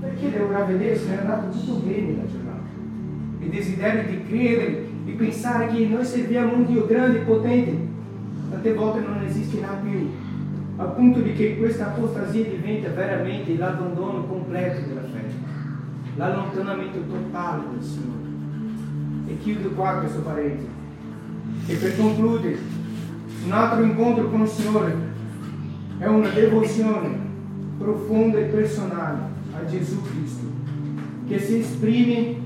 Perché 0.00 0.30
devo 0.30 0.52
ravvedersi? 0.52 1.08
è 1.08 1.16
andato 1.16 1.48
tutto 1.48 1.78
bene 1.78 2.16
la 2.16 2.30
giornata. 2.30 2.60
Il 3.40 3.48
desiderio 3.48 4.02
di 4.10 4.26
credere, 4.26 4.84
di 5.04 5.12
pensare 5.12 5.68
che 5.68 5.86
noi 5.86 6.04
serviamo 6.04 6.56
un 6.56 6.66
Dio 6.66 6.86
grande 6.86 7.20
e 7.20 7.22
potente, 7.22 7.83
tante 8.64 8.72
volte 8.72 9.00
non 9.00 9.22
esisterà 9.22 9.78
più, 9.82 10.10
al 10.76 10.94
punto 10.94 11.20
di 11.20 11.34
che 11.34 11.58
questa 11.58 11.88
apostasia 11.88 12.44
diventa 12.44 12.88
veramente 12.88 13.58
l'abbandono 13.58 14.24
completo 14.24 14.88
della 14.88 15.02
fede, 15.02 15.34
l'allontanamento 16.16 16.98
totale 17.06 17.62
del 17.74 17.82
Signore. 17.82 18.22
E 19.26 19.38
chiudo 19.38 19.68
qua 19.70 19.98
questo 19.98 20.20
parentesi. 20.22 20.68
E 21.66 21.74
per 21.74 21.96
concludere, 21.96 22.82
Un 23.44 23.52
altro 23.52 23.84
incontro 23.84 24.30
con 24.30 24.40
il 24.40 24.48
Signore 24.48 24.96
è 25.98 26.06
una 26.06 26.28
devozione 26.30 27.18
profonda 27.76 28.38
e 28.38 28.44
personale 28.44 29.18
a 29.54 29.66
Gesù 29.66 30.00
Cristo, 30.00 30.46
che 31.28 31.38
si 31.38 31.58
esprime 31.58 32.36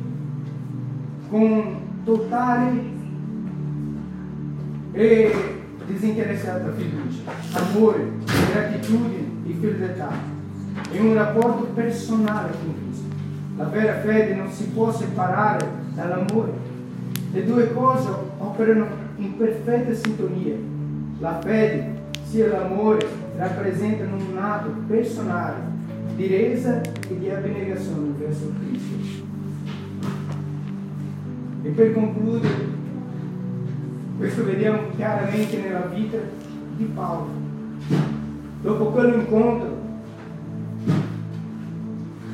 con 1.30 1.76
totale 2.04 2.96
e 4.90 5.57
disinteressata 5.88 6.72
fiducia, 6.76 7.22
amore, 7.54 8.10
gratitudine 8.52 9.26
e 9.46 9.56
fedeltà, 9.58 10.10
in 10.92 11.06
un 11.06 11.14
rapporto 11.14 11.64
personale 11.74 12.50
con 12.62 12.74
Cristo. 12.74 13.06
La 13.56 13.64
vera 13.64 14.00
fede 14.00 14.34
non 14.34 14.50
si 14.52 14.68
può 14.68 14.92
separare 14.92 15.66
dall'amore. 15.94 16.52
Le 17.32 17.44
due 17.44 17.72
cose 17.72 18.08
operano 18.38 18.86
in 19.16 19.36
perfetta 19.36 19.92
sintonia. 19.94 20.54
La 21.18 21.40
fede 21.40 21.96
sia 22.22 22.48
l'amore 22.48 23.06
rappresentano 23.36 24.16
un 24.16 24.38
atto 24.38 24.70
personale 24.86 25.56
di 26.14 26.26
resa 26.26 26.80
e 26.80 27.18
di 27.18 27.30
abnegazione 27.30 28.12
verso 28.18 28.52
Cristo. 28.60 29.26
E 31.62 31.68
per 31.70 31.92
concludere, 31.92 32.54
questo 34.18 34.44
vediamo 34.44 34.80
chiaramente 34.96 35.58
nella 35.58 35.86
vita 35.86 36.18
di 36.76 36.84
Paolo. 36.86 37.28
Dopo 38.62 38.86
quell'incontro, 38.86 39.76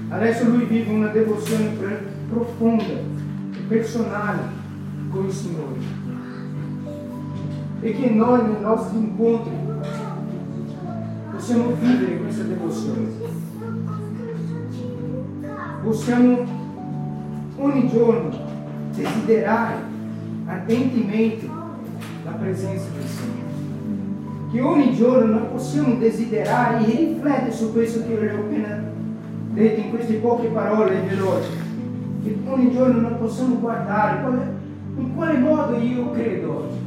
adesso 0.09 0.49
lui 0.49 0.65
vive 0.65 0.91
una 0.91 1.09
devozione 1.09 1.77
profonda 2.31 2.85
e 2.85 3.59
personale 3.69 4.41
con 5.11 5.27
il 5.27 5.33
Signore. 5.33 6.03
E 7.81 7.93
che 7.93 8.09
noi 8.09 8.43
nei 8.43 8.61
nostri 8.63 8.97
incontri 8.97 9.53
possiamo 11.33 11.75
vivere 11.79 12.17
questa 12.17 12.45
devozione. 12.45 13.09
Possiamo 15.83 16.45
ogni 17.57 17.89
giorno 17.89 18.31
desiderare 18.95 19.93
ardentemente 20.47 21.54
la 22.45 22.51
presenza 22.51 22.85
del 22.97 23.07
Signore. 23.09 23.53
Che 24.53 24.61
ogni 24.61 24.95
giorno 24.95 25.39
noi 25.39 25.49
possiamo 25.51 25.97
desiderare 25.97 26.85
e 26.85 26.97
riflettere 26.97 27.53
su 27.53 27.73
questo 27.73 28.05
che 28.07 28.31
ho 28.31 28.37
appena 28.37 28.83
detto 29.53 29.81
in 29.81 29.91
queste 29.91 30.15
poche 30.15 30.49
parole 30.49 31.01
veloci. 31.09 31.49
Che 32.23 32.37
ogni 32.47 32.71
giorno 32.71 33.01
noi 33.01 33.15
possiamo 33.19 33.57
guardare 33.57 34.53
in 34.97 35.15
quale 35.15 35.39
modo 35.39 35.77
io 35.77 36.11
credo 36.11 36.57
oggi. 36.57 36.83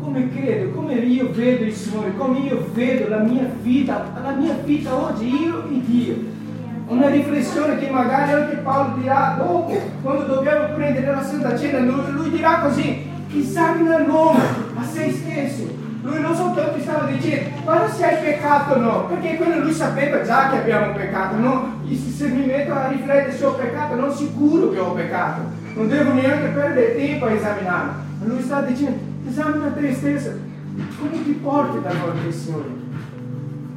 Come 0.00 0.28
credo, 0.30 0.70
come 0.70 0.94
io 0.94 1.30
vedo 1.32 1.64
il 1.64 1.72
Signore, 1.72 2.16
come 2.16 2.38
io 2.38 2.66
vedo 2.72 3.08
la 3.08 3.22
mia 3.22 3.50
vita, 3.62 4.10
la 4.22 4.34
mia 4.34 4.54
vita 4.64 4.94
oggi, 4.94 5.28
io 5.28 5.64
e 5.68 5.80
Dio 5.84 6.36
una 6.88 7.08
riflessione 7.08 7.78
che 7.78 7.90
magari 7.90 8.32
anche 8.32 8.56
Paolo 8.56 8.96
dirà 8.96 9.36
dopo, 9.38 9.78
quando 10.02 10.24
dobbiamo 10.24 10.74
prendere 10.74 11.10
la 11.14 11.22
Santa 11.22 11.56
Cena, 11.56 11.80
lui, 11.80 12.10
lui 12.12 12.30
dirà 12.30 12.60
così, 12.60 13.06
esamina 13.32 13.98
l'uomo 13.98 14.40
a 14.74 14.84
se 14.84 15.12
stesso. 15.12 15.76
Lui 16.00 16.20
non 16.20 16.34
soltanto 16.34 16.80
stava 16.80 17.10
dicendo, 17.10 17.50
guarda 17.64 17.88
se 17.90 18.04
hai 18.04 18.24
peccato 18.24 18.74
o 18.74 18.78
no, 18.78 19.06
perché 19.06 19.36
quello 19.36 19.60
lui 19.60 19.72
sapeva 19.72 20.22
già 20.22 20.48
che 20.48 20.58
abbiamo 20.58 20.92
peccato, 20.94 21.36
no? 21.36 21.76
Se 21.88 22.28
mi 22.28 22.46
metto 22.46 22.72
a 22.72 22.88
riflettere 22.88 23.36
se 23.36 23.44
ho 23.44 23.52
peccato, 23.52 23.94
non 23.94 24.12
sicuro 24.12 24.70
che 24.70 24.78
ho 24.78 24.92
peccato, 24.92 25.42
non 25.74 25.88
devo 25.88 26.12
neanche 26.12 26.48
perdere 26.48 26.96
tempo 26.96 27.26
a 27.26 27.32
esaminare. 27.32 27.90
Ma 28.20 28.26
lui 28.26 28.42
sta 28.42 28.62
dicendo, 28.62 28.98
esamina 29.28 29.68
te 29.68 29.94
stesso, 29.94 30.30
come 30.98 31.22
ti 31.22 31.32
porti 31.32 31.80
davanti 31.82 32.26
al 32.26 32.32
Signore? 32.32 32.87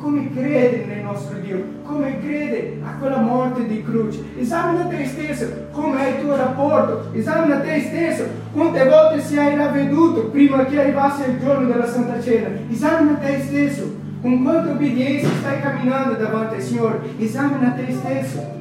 Come 0.02 0.34
crede 0.34 0.86
nel 0.86 1.04
nostro 1.04 1.38
Dio, 1.38 1.64
come 1.84 2.20
crede 2.20 2.80
a 2.84 2.96
quella 2.98 3.20
morte 3.20 3.68
di 3.68 3.84
croce. 3.84 4.24
Esamina 4.38 4.86
te 4.86 5.06
stesso, 5.06 5.46
come 5.72 6.00
è 6.00 6.16
il 6.16 6.22
tuo 6.24 6.36
rapporto, 6.36 7.12
esamina 7.14 7.60
te 7.60 7.80
stesso, 7.82 8.26
quante 8.52 8.84
volte 8.84 9.40
hai 9.40 9.56
ravveduto 9.56 10.26
prima 10.30 10.66
che 10.66 10.80
arrivasse 10.80 11.30
il 11.30 11.40
giorno 11.40 11.68
della 11.68 11.86
Santa 11.86 12.20
Cena. 12.20 12.50
Esamina 12.70 13.14
te 13.18 13.42
stesso, 13.42 13.96
con 14.22 14.42
quanta 14.42 14.72
obbedienza 14.72 15.28
stai 15.40 15.62
camminando 15.62 16.16
davanti 16.16 16.56
al 16.56 16.62
Signore. 16.62 17.00
Esamina 17.20 17.70
te 17.70 17.94
stesso. 17.94 18.60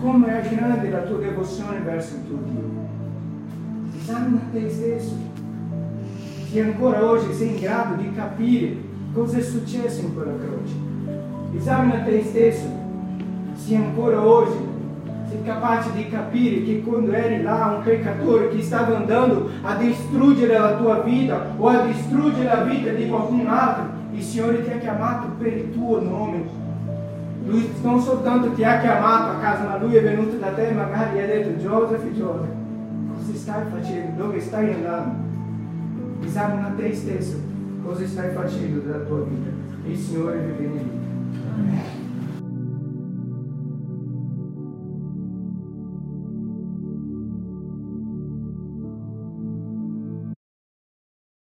Come 0.00 0.40
è 0.40 0.54
grande 0.54 0.90
la 0.90 1.00
tua 1.00 1.18
devozione 1.18 1.80
verso 1.80 2.14
il 2.14 2.26
tuo 2.28 2.38
Dio. 2.44 2.86
Esamina 4.00 4.40
te 4.52 4.70
stesso 4.70 5.37
se 6.50 6.62
ancora 6.62 7.04
oggi 7.04 7.34
sei 7.34 7.48
in 7.48 7.60
grado 7.60 7.94
di 8.00 8.10
capire 8.14 8.76
cosa 9.12 9.36
è 9.36 9.42
successo 9.42 10.00
in 10.00 10.14
quella 10.14 10.32
croce. 10.38 10.74
Esamina 11.54 12.02
te 12.04 12.22
stesso, 12.22 12.66
se 13.54 13.76
ancora 13.76 14.24
oggi 14.24 14.56
sei 15.28 15.42
capace 15.42 15.92
di 15.92 16.08
capire 16.08 16.62
che 16.62 16.82
quando 16.82 17.12
eri 17.12 17.42
là 17.42 17.74
un 17.76 17.82
peccatore 17.82 18.48
che 18.48 18.62
stava 18.62 18.96
andando 18.96 19.50
a 19.60 19.74
distruggere 19.74 20.58
la 20.58 20.76
tua 20.76 21.00
vita 21.00 21.52
o 21.58 21.68
a 21.68 21.82
distruggere 21.82 22.44
la 22.44 22.62
vita 22.62 22.92
di 22.92 23.08
qualcun 23.08 23.46
altro, 23.46 23.84
il 24.12 24.22
Signore 24.22 24.64
ti 24.64 24.70
ha 24.70 24.78
chiamato 24.78 25.28
per 25.38 25.52
il 25.52 25.70
tuo 25.72 26.02
nome. 26.02 26.66
Lui 27.44 27.70
non 27.82 28.00
soltanto 28.00 28.52
ti 28.52 28.64
ha 28.64 28.78
chiamato 28.78 29.32
a 29.32 29.40
casa, 29.40 29.64
ma 29.64 29.76
lui 29.76 29.96
è 29.96 30.02
venuto 30.02 30.36
da 30.36 30.48
te 30.48 30.68
e 30.68 30.72
magari 30.72 31.20
ha 31.20 31.26
detto 31.26 31.60
Joseph, 31.60 32.04
Joseph, 32.12 32.54
cosa 33.14 33.34
stai 33.34 33.62
facendo? 33.70 34.22
Dove 34.22 34.40
stai 34.40 34.72
andando? 34.72 35.27
Esamina 36.24 36.74
te 36.76 36.94
stesso 36.94 37.36
cosa 37.82 38.06
stai 38.06 38.34
facendo 38.34 38.80
della 38.80 39.04
tua 39.04 39.22
vita 39.22 39.50
e 39.84 39.90
il 39.90 39.96
Signore 39.96 40.38
vi 40.40 40.52
benedica. 40.52 41.97